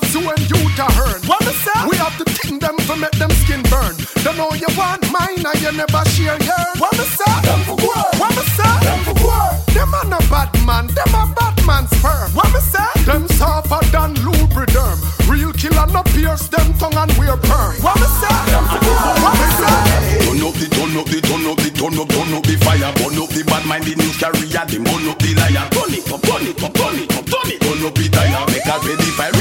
[0.00, 1.20] love you and you to earn.
[1.26, 1.88] What me say?
[1.88, 3.96] We have to think them to make them skin burn.
[4.24, 6.76] Don't know you want mine and you never share yours.
[6.78, 7.34] What me say?
[7.42, 8.06] Them for war.
[8.18, 8.74] What me say?
[8.84, 9.50] Them for war.
[9.74, 10.86] Them a no bad man.
[10.88, 12.30] Them a bad man sperm.
[12.32, 12.90] What me say?
[13.04, 14.98] Them softer than lubriderm.
[15.28, 17.74] Real killer no pierce them tongue and wear perm.
[17.82, 18.36] What me say?
[18.50, 19.14] Them for war.
[19.24, 20.00] What me say?
[20.26, 22.92] Turn up the, turn up the, turn up the, turn up, turn up the fire.
[22.98, 25.68] Burn up the bad mind, the news carrier, them burn up the liar.
[25.70, 27.60] Turn it up, turn it up, turn it up, turn it.
[27.60, 29.39] Turn up the tire, make us ready fire.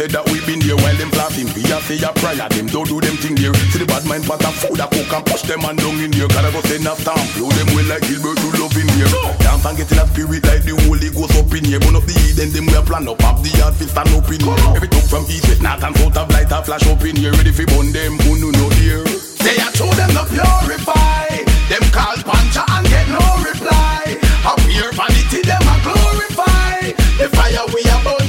[0.00, 2.10] When them know say that we been there while them laughing, we a say a
[2.16, 2.48] prayer.
[2.48, 3.52] Them don't do them thing there.
[3.72, 6.10] See the bad mind pot of food a cook and push them and down in
[6.10, 6.28] there.
[6.28, 9.10] Gotta go send a stamp, blow them well like Gilbert to love in here.
[9.44, 11.80] Dance and get in a spirit like the Holy Ghost up in here.
[11.80, 14.12] Burn up the heat, then them we a plan up, have the yard fi stand
[14.16, 14.60] up in here.
[14.72, 17.34] Every talk from east, west, north and south, have light a flash up in here.
[17.36, 19.04] Ready fi burn them, who no no dear.
[19.44, 21.44] Say I told them to purify.
[21.68, 24.16] Them call pancha and get no reply.
[24.40, 26.96] How pure vanity them a glorify.
[27.20, 28.19] The fire we a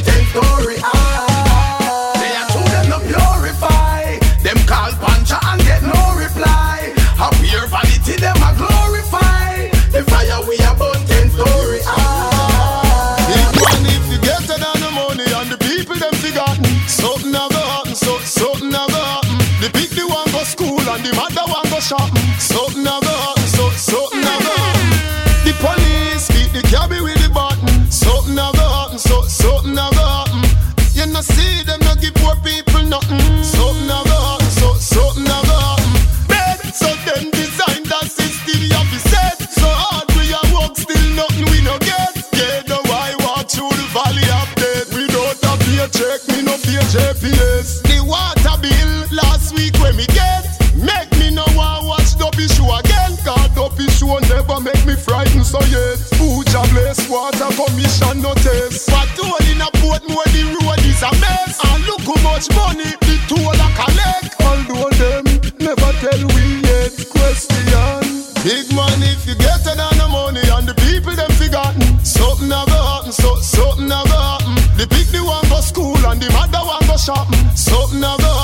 [58.87, 58.93] no.
[58.95, 61.59] What toll in a boat more the road is a mess.
[61.65, 64.33] And look how much money the toll a collect.
[64.41, 65.23] Although them
[65.59, 68.21] never tell we yet question.
[68.43, 72.03] Big money if you get on the money and the people them forgotten.
[72.03, 74.55] Something never happen, so something never happen.
[74.77, 77.45] The pick the one go school and the mother one go shopping.
[77.55, 78.40] Something never happen,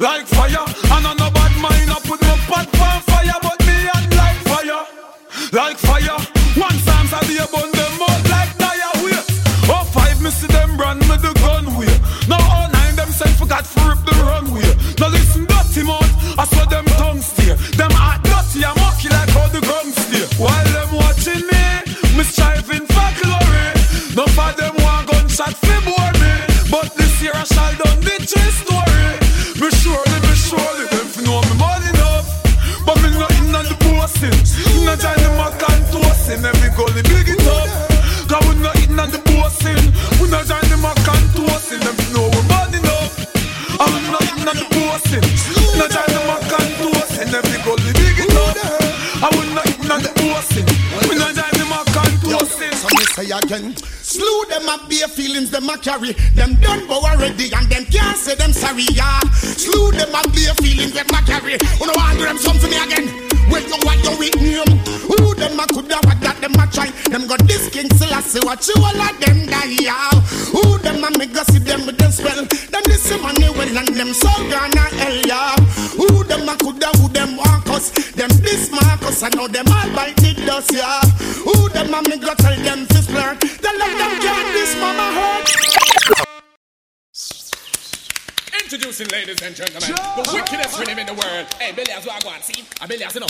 [0.00, 0.37] like
[56.34, 56.47] them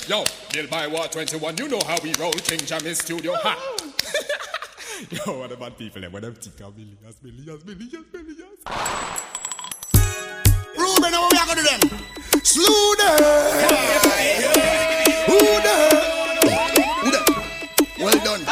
[0.08, 0.24] Yo,
[0.54, 2.32] Bill by War 21, you know how we roll.
[2.32, 3.34] King Jam in studio.
[3.34, 3.76] Ha!
[5.10, 6.00] Yo, what about people?
[6.00, 8.64] When them think of millions, millions, millions, millions.
[10.78, 11.80] Ruben, how we are gonna do them?
[12.42, 13.18] Slew them.
[15.26, 15.90] Who them?
[17.04, 17.24] Who them?
[18.00, 18.46] Well done.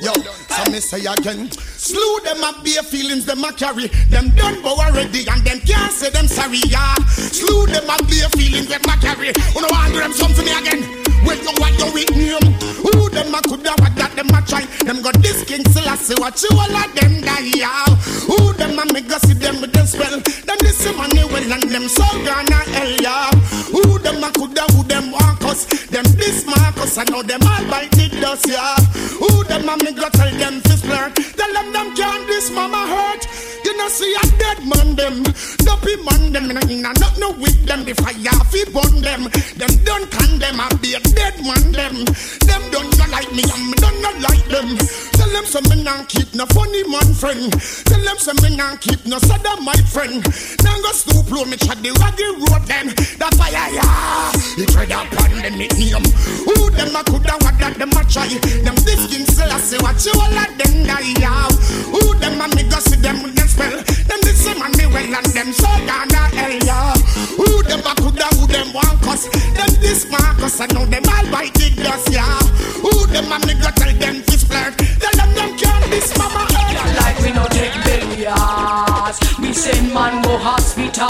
[0.00, 1.50] Yo, so me say again.
[1.84, 3.88] Slew them up bare feelings them a carry.
[4.08, 6.94] Them done bow already and them can't say them sorry, yeah.
[7.04, 9.26] Slew them up bare feelings them a carry.
[9.54, 11.03] You know want do them something again.
[11.22, 12.52] Well, you what you with name?
[12.82, 14.66] Who them a coulda what that them a try?
[14.84, 17.86] Them got this king I see what you all of them die, yeah.
[18.26, 20.18] Who them a make us see them with them spell?
[20.18, 23.30] Them this well and them so gonna hell, yeah.
[23.70, 25.66] Who them a coulda who them want us?
[25.86, 28.76] Them this Marcus I know them all bite the dust, yeah.
[29.20, 31.14] Who them a make go tell them fist flirt?
[31.14, 33.26] Tell them them can't this mama hurt.
[33.74, 35.22] You see a dead man them,
[35.60, 37.84] dopey man them, inna inna not no with them.
[37.84, 39.28] The fire fi burn them.
[39.60, 42.08] Them don't condemn a be a dead man them.
[42.48, 44.80] Them don't not like me me don't not like them.
[45.20, 47.52] Tell them some me not keep no funny man friend.
[47.84, 50.24] Tell them some me not keep no sada my friend.
[50.64, 52.88] Now go stoop low me chat the raggy road them.
[52.88, 56.08] The fire yeah, he tread upon them nickname.
[56.48, 58.32] Who them a coulda what that them a try?
[58.64, 61.52] Them this king still I say what you all of them die yeah.
[61.92, 63.80] Who them a me go see them with them well.
[64.08, 66.94] Them this man me well and them so gonna hell yeah.
[67.36, 69.28] Who them a coulda, who them want cause?
[69.56, 72.38] Them this Marcus, I know them all by the dust yeah.
[72.84, 74.76] Who them a nigga tell them to splurge?
[75.00, 76.90] Tell them them can't this mama hell.
[77.00, 81.08] Like we no take billiards, we send man go hospital.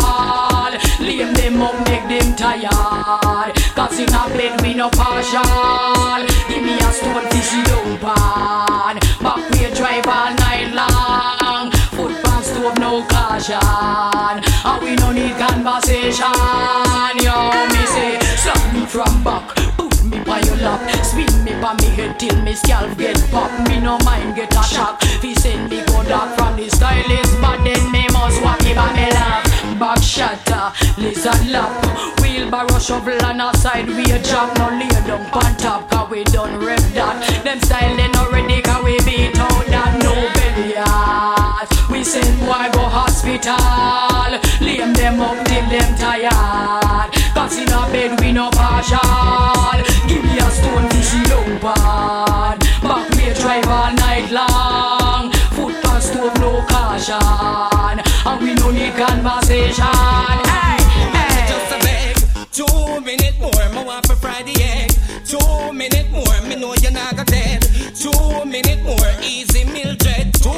[1.00, 3.54] Lame them up, make them tired.
[3.74, 6.22] Cause in a bed we no partial.
[6.48, 9.03] Give me a stone, fish, you don't.
[13.48, 13.60] No.
[14.64, 16.32] And we no need conversation.
[17.20, 17.36] Yo,
[17.72, 19.54] me say, slap me from back.
[19.76, 20.80] Put me by your lap.
[21.04, 23.50] Spin me by me head till me scalp get pop.
[23.68, 25.00] Me no mind get a shock.
[25.20, 27.40] Fi send me go dark from the stylist.
[27.40, 29.44] But then me must walk it by me lap.
[29.78, 31.72] Back shatter, lizard lap.
[32.20, 34.56] Wheelbarrow shovel and a side we a drop.
[34.58, 35.90] No lay down on top.
[35.90, 37.44] Cause we done rep that.
[37.44, 38.24] Them style they not.
[38.64, 41.73] Cause we beat out that no belly ass.
[41.90, 43.56] We send boy go hospital.
[44.60, 47.10] Lame them up till them tired.
[47.34, 48.98] Cause in a bed we no partial.
[50.08, 52.58] Give me a stone fishy down pan.
[52.82, 55.32] Back we drive all night long.
[55.56, 58.00] Foot on stove no caution.
[58.26, 59.84] And we no need conversation.
[60.50, 60.78] Hey,
[61.16, 61.46] hey.
[61.48, 62.16] Just a beg,
[62.52, 64.90] two minute more, me want for the egg.
[65.24, 67.62] Two minute more, me know you're not dead.
[67.94, 69.53] Two minute more, easy.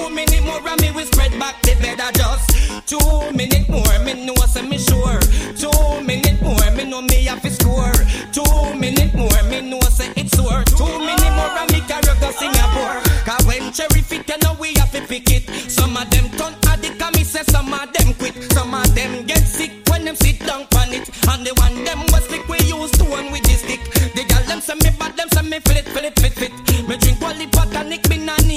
[0.06, 1.98] Two minute more, and me will spread back the bed.
[1.98, 5.18] I just two minute more, me know say me sure.
[5.58, 7.90] Two minute more, me know me have to score.
[8.30, 8.46] Two
[8.78, 10.62] minute more, me know say it's sore.
[10.78, 13.02] Two minute more, and me carry go Singapore.
[13.26, 15.50] Cause when cherry fit, you know we have to pick it.
[15.68, 18.38] Some of them turn addict, and me say some of them quit.
[18.52, 21.10] Some of them get sick when them sit down on it.
[21.26, 23.82] And the one them was stick we use stone with the stick.
[24.14, 26.14] The gal them say me bad, them say me fit, fit,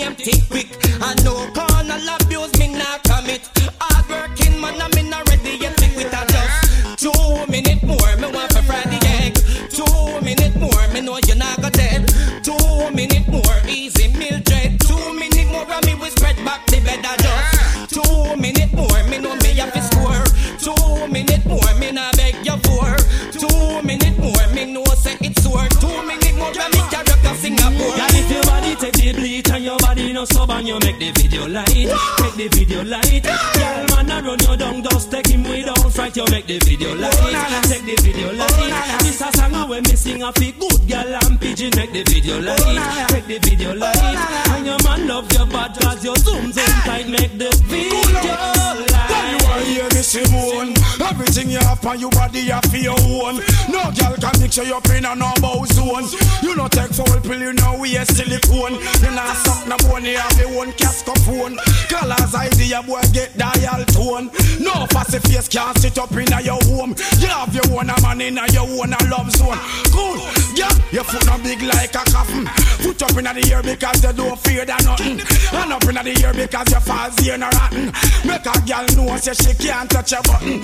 [0.08, 0.68] tick quick.
[1.02, 3.42] I know carnal abuse, me nah commit.
[3.80, 6.14] Hard working man, and me nah ready yet to quit.
[6.14, 9.36] I just two minute more, me want for Friday egg.
[9.70, 12.08] Two minute more, me know you're not gonna dead.
[12.44, 14.09] Two minute more, easy
[30.20, 33.24] no sub and you make the video light, take the video light.
[33.24, 36.16] Girl, man, I run you down, just take him without fright.
[36.18, 39.00] You make the video light, take the video light.
[39.00, 42.42] This a song when me sing a fit good girl and pigeon make the video
[42.42, 43.96] light, take the video light.
[43.96, 49.00] And your man love your bad cause you zoom zoom tight, make the video light.
[49.08, 50.74] When you are here, this Simone
[51.06, 53.38] Everything you have on your body, you for your own
[53.70, 56.10] No girl can mix you up in a normal zone
[56.42, 60.09] You no take foul pill, you know we a silicone You not suck no bone,
[60.12, 61.58] you have your own casco phone.
[61.88, 64.30] Colors idea, boy, get dial tone.
[64.60, 66.96] No fussy face can't sit up in your home.
[67.20, 69.60] You have your own a man in your own a love zone.
[69.92, 70.18] Cool,
[70.56, 72.46] yeah, your foot no big like a coffin.
[72.82, 75.22] Foot up in the air because you don't fear that nothing.
[75.54, 77.92] And up in the air because you fall here no rotten.
[78.26, 80.60] Make a girl know say she can't touch your button.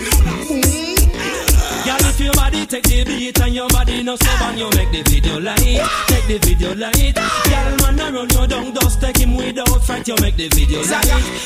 [1.86, 4.92] Girl, if your body take the beat and your body no sub and you make
[4.92, 7.14] the video light, take the video light.
[7.14, 10.08] Girl, man, I run you down, just take him without fright.
[10.08, 11.06] You make the video light,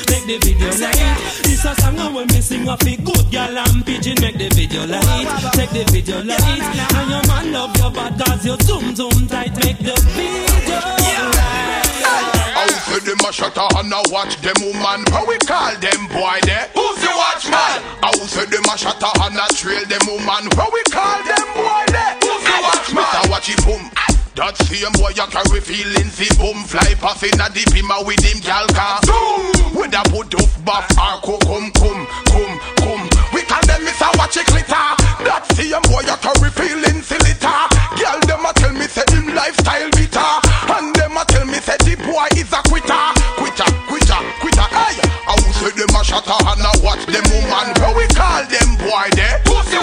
[0.09, 1.17] make the video light.
[1.43, 4.85] This a song when me sing a fit good girl and pigeon make the video
[4.85, 6.39] light, take the video light.
[6.39, 11.69] And your man love your bad cause you zoom zoom tight, make the video light.
[12.59, 16.39] Out for them a shut and a watch them woman How we call them boy
[16.43, 16.67] there?
[16.75, 17.79] Who's the watchman?
[18.03, 21.83] Out for them a shut and a trail them woman How we call them boy
[21.87, 22.17] there?
[22.19, 23.03] Who's the watchman?
[23.05, 23.29] Mr.
[23.29, 24.08] Watch it boom
[24.39, 28.23] that same boy you carry feelings the boom Fly past in a deep him with
[28.23, 29.75] him gal car Zoom!
[29.75, 33.03] With a put off buff or co come come come come
[33.35, 34.07] We call them Mr.
[34.15, 34.87] Watch it glitter.
[35.27, 37.59] That same boy you carry feelings the litter.
[37.99, 40.31] Girl them a tell me say him lifestyle bitter.
[40.71, 43.05] And them a tell me say the boy is a quitter.
[43.37, 44.97] Quitter, quitter, quitter, hey!
[45.27, 47.67] I will say them a shatter and a watch them woman.
[47.83, 49.43] Where we call them boy there?
[49.43, 49.77] Pussy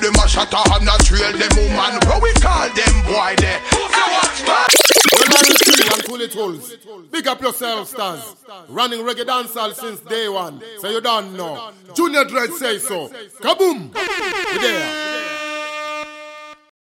[0.00, 3.60] them a shatter and a trail them woman Where we call them boy there?
[6.28, 6.76] Tools.
[7.10, 8.36] Big up yourself, stars.
[8.68, 10.62] Running reggae dancehall since day one.
[10.78, 11.72] So you don't know.
[11.94, 13.08] Junior Dread say so.
[13.40, 13.90] Kaboom!